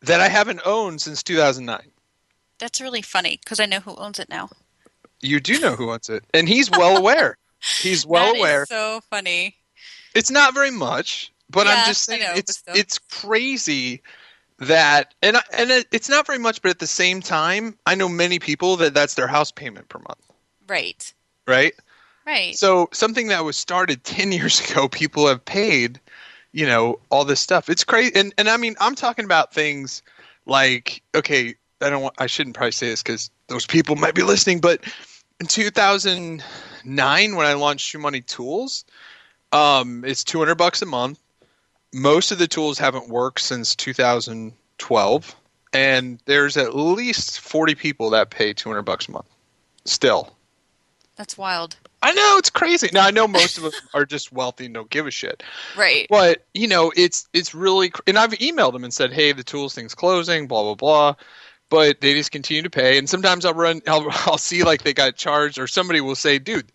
that 0.04 0.20
I 0.22 0.28
haven't 0.30 0.62
owned 0.66 1.02
since 1.02 1.24
2009. 1.24 1.92
that's 2.60 2.80
really 2.82 3.02
funny 3.02 3.40
because 3.44 3.60
I 3.60 3.66
know 3.66 3.80
who 3.80 3.96
owns 3.96 4.20
it 4.20 4.30
now. 4.30 4.50
You 5.22 5.40
do 5.40 5.60
know 5.60 5.76
who 5.76 5.92
owns 5.92 6.10
it, 6.10 6.24
and 6.34 6.48
he's 6.48 6.70
well 6.72 6.98
aware. 6.98 7.38
He's 7.82 8.06
well 8.06 8.26
That 8.28 8.36
is 8.36 8.40
aware. 8.40 8.66
so 8.66 9.02
funny. 9.10 9.56
It's 10.14 10.30
not 10.32 10.54
very 10.54 10.72
much, 10.72 11.32
but 11.50 11.66
Yeah, 11.66 11.74
I'm 11.74 11.88
just 11.88 12.04
saying 12.06 12.22
know, 12.22 12.34
it's 12.36 12.64
it's 12.68 13.00
crazy 13.00 14.02
that 14.60 15.14
and 15.22 15.38
I- 15.38 15.44
and 15.54 15.72
it's 15.92 16.10
not 16.10 16.26
very 16.28 16.40
much, 16.40 16.62
but 16.62 16.70
at 16.72 16.80
the 16.80 16.88
same 16.88 17.22
time, 17.22 17.78
I 17.86 17.96
know 17.96 18.08
many 18.08 18.38
people 18.40 18.78
that 18.78 18.94
that's 18.94 19.16
their 19.16 19.28
house 19.28 19.52
payment 19.52 19.90
per 19.90 20.00
month, 20.00 20.30
Right. 20.68 21.14
right? 21.48 21.74
Right. 22.26 22.56
So 22.56 22.88
something 22.94 23.28
that 23.28 23.44
was 23.44 23.58
started 23.58 24.04
10 24.04 24.32
years 24.32 24.60
ago, 24.72 24.88
people 24.88 25.28
have 25.28 25.44
paid, 25.44 26.00
you 26.54 26.66
know, 26.66 27.00
all 27.10 27.26
this 27.26 27.42
stuff. 27.42 27.70
It's 27.70 27.84
crazy. 27.84 28.14
And, 28.16 28.34
and 28.38 28.48
I 28.48 28.58
mean, 28.58 28.76
I'm 28.80 28.96
talking 28.96 29.26
about 29.26 29.54
things 29.54 30.02
like, 30.46 31.02
okay, 31.14 31.56
I 31.82 31.90
don't 31.90 32.02
want, 32.02 32.16
I 32.18 32.28
shouldn't 32.28 32.56
probably 32.56 32.72
say 32.72 32.88
this 32.88 33.04
because 33.04 33.30
those 33.48 33.66
people 33.66 33.96
might 33.96 34.16
be 34.16 34.24
listening, 34.24 34.62
but 34.62 34.82
in 35.40 35.48
2009, 35.48 37.36
when 37.36 37.46
I 37.46 37.54
launched 37.54 37.88
Shoe 37.88 38.00
Money 38.00 38.22
Tools, 38.22 38.86
um, 39.52 40.06
it's 40.06 40.24
200 40.24 40.56
bucks 40.56 40.82
a 40.82 40.86
month. 40.86 41.20
Most 41.94 42.32
of 42.32 42.38
the 42.38 42.48
tools 42.48 42.78
haven't 42.78 43.10
worked 43.10 43.42
since 43.42 43.76
2012. 43.76 45.36
And 45.74 46.20
there's 46.26 46.56
at 46.56 46.76
least 46.76 47.40
40 47.40 47.74
people 47.76 48.12
that 48.12 48.30
pay 48.30 48.54
200 48.54 48.84
bucks 48.84 49.08
a 49.08 49.12
month 49.12 49.26
still. 49.86 50.36
That's 51.16 51.38
wild. 51.38 51.78
I 52.04 52.12
know 52.14 52.38
it's 52.38 52.50
crazy. 52.50 52.90
Now 52.94 53.08
I 53.08 53.12
know 53.12 53.28
most 53.28 53.58
of 53.58 53.64
them 53.64 53.72
are 53.94 54.06
just 54.06 54.32
wealthy 54.32 54.66
and 54.66 54.74
don't 54.74 54.90
give 54.90 55.08
a 55.08 55.12
shit. 55.12 55.42
Right. 55.78 56.06
But 56.10 56.46
you 56.54 56.68
know, 56.68 56.92
it's 56.96 57.28
it's 57.34 57.56
really. 57.56 57.90
cr- 57.90 58.02
And 58.08 58.18
I've 58.20 58.32
emailed 58.34 58.74
them 58.74 58.84
and 58.84 58.94
said, 58.94 59.14
"Hey, 59.14 59.32
the 59.32 59.44
tools 59.44 59.74
thing's 59.74 59.96
closing." 59.96 60.48
Blah 60.48 60.64
blah 60.64 60.76
blah. 60.76 61.16
But 61.70 62.02
they 62.02 62.14
just 62.14 62.32
continue 62.32 62.62
to 62.62 62.70
pay. 62.70 62.98
And 63.00 63.10
sometimes 63.10 63.46
I'll 63.46 63.54
run. 63.54 63.82
I'll, 63.88 64.06
I'll 64.26 64.38
see 64.38 64.64
like 64.64 64.84
they 64.84 64.94
got 64.94 65.16
charged, 65.16 65.58
or 65.58 65.66
somebody 65.68 66.02
will 66.02 66.16
say, 66.16 66.38
"Dude, 66.40 66.72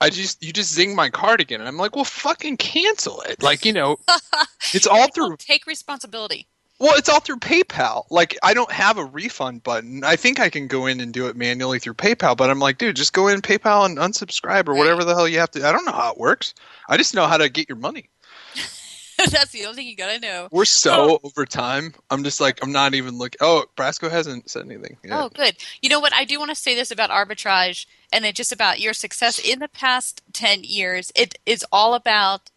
I 0.00 0.10
just 0.10 0.42
you 0.42 0.52
just 0.52 0.74
zing 0.74 0.94
my 0.96 1.08
card 1.08 1.40
again." 1.40 1.60
And 1.60 1.68
I'm 1.68 1.76
like, 1.78 1.94
"Well, 1.94 2.04
fucking 2.04 2.56
cancel 2.56 3.20
it." 3.22 3.42
Like 3.42 3.64
you 3.64 3.72
know, 3.72 3.98
it's 4.74 4.86
all 4.86 5.08
through. 5.12 5.36
Take 5.38 5.66
responsibility. 5.66 6.48
Well, 6.84 6.98
it's 6.98 7.08
all 7.08 7.20
through 7.20 7.38
PayPal. 7.38 8.04
Like 8.10 8.36
I 8.42 8.52
don't 8.52 8.70
have 8.70 8.98
a 8.98 9.06
refund 9.06 9.62
button. 9.62 10.04
I 10.04 10.16
think 10.16 10.38
I 10.38 10.50
can 10.50 10.66
go 10.66 10.84
in 10.84 11.00
and 11.00 11.14
do 11.14 11.28
it 11.28 11.34
manually 11.34 11.78
through 11.78 11.94
PayPal, 11.94 12.36
but 12.36 12.50
I'm 12.50 12.58
like, 12.58 12.76
dude, 12.76 12.94
just 12.94 13.14
go 13.14 13.28
in 13.28 13.40
PayPal 13.40 13.86
and 13.86 13.96
unsubscribe 13.96 14.68
or 14.68 14.74
whatever 14.74 15.02
the 15.02 15.14
hell 15.14 15.26
you 15.26 15.38
have 15.38 15.50
to. 15.52 15.66
I 15.66 15.72
don't 15.72 15.86
know 15.86 15.92
how 15.92 16.12
it 16.12 16.18
works. 16.18 16.52
I 16.86 16.98
just 16.98 17.14
know 17.14 17.26
how 17.26 17.38
to 17.38 17.48
get 17.48 17.70
your 17.70 17.78
money. 17.78 18.10
That's 19.16 19.50
the 19.52 19.64
only 19.64 19.76
thing 19.76 19.86
you 19.86 19.96
gotta 19.96 20.18
know. 20.18 20.48
We're 20.52 20.66
so 20.66 21.12
oh. 21.12 21.20
over 21.24 21.46
time. 21.46 21.94
I'm 22.10 22.22
just 22.22 22.38
like 22.38 22.62
I'm 22.62 22.70
not 22.70 22.92
even 22.92 23.16
looking. 23.16 23.38
Oh, 23.40 23.64
Brasco 23.78 24.10
hasn't 24.10 24.50
said 24.50 24.66
anything. 24.66 24.98
yet. 25.02 25.14
Oh, 25.14 25.30
good. 25.30 25.56
You 25.80 25.88
know 25.88 26.00
what? 26.00 26.12
I 26.12 26.26
do 26.26 26.38
want 26.38 26.50
to 26.50 26.54
say 26.54 26.74
this 26.74 26.90
about 26.90 27.08
arbitrage 27.08 27.86
and 28.12 28.26
it 28.26 28.34
just 28.34 28.52
about 28.52 28.80
your 28.80 28.92
success 28.92 29.38
in 29.38 29.58
the 29.58 29.68
past 29.68 30.20
10 30.34 30.64
years. 30.64 31.12
It 31.16 31.38
is 31.46 31.64
all 31.72 31.94
about 31.94 32.50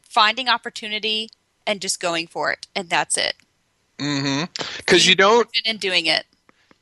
finding 0.00 0.48
opportunity 0.48 1.28
and 1.66 1.82
just 1.82 2.00
going 2.00 2.26
for 2.26 2.50
it. 2.50 2.68
And 2.74 2.88
that's 2.88 3.18
it. 3.18 3.34
Mm-hmm. 3.98 4.44
Because 4.78 5.06
you 5.06 5.14
don't 5.14 5.48
In 5.64 5.78
doing 5.78 6.06
it. 6.06 6.24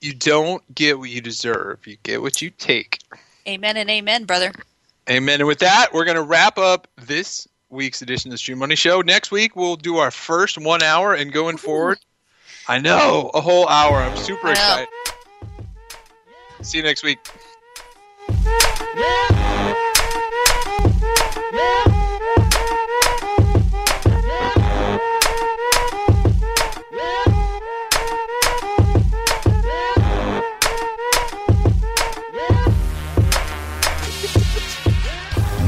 you 0.01 0.13
don't 0.15 0.63
get 0.75 0.99
what 0.99 1.11
you 1.11 1.21
deserve. 1.21 1.87
You 1.87 1.97
get 2.03 2.21
what 2.23 2.43
you 2.43 2.51
take. 2.51 2.99
Amen 3.47 3.77
and 3.77 3.89
amen, 3.91 4.25
brother. 4.25 4.53
Amen. 5.09 5.41
And 5.41 5.47
with 5.47 5.59
that, 5.61 5.89
we're 5.93 6.05
going 6.07 6.17
to 6.17 6.23
wrap 6.23 6.57
up 6.59 6.89
this 6.97 7.47
week's 7.71 8.01
edition 8.03 8.33
of 8.33 8.39
the 8.39 8.43
ShoeMoney 8.43 8.77
Show. 8.77 9.01
Next 9.03 9.31
week, 9.31 9.55
we'll 9.55 9.77
do 9.77 9.99
our 9.99 10.11
first 10.11 10.57
one 10.59 10.83
hour, 10.83 11.15
and 11.15 11.31
going 11.33 11.57
forward, 11.59 11.99
I 12.69 12.79
know 12.79 13.31
a 13.35 13.41
whole 13.41 13.69
hour. 13.69 13.99
I'm 13.99 14.17
super 14.17 14.49
I 14.49 14.51
excited. 14.53 14.89
See 16.63 16.79
you 16.79 16.85
next 16.85 17.03
week. 17.05 17.19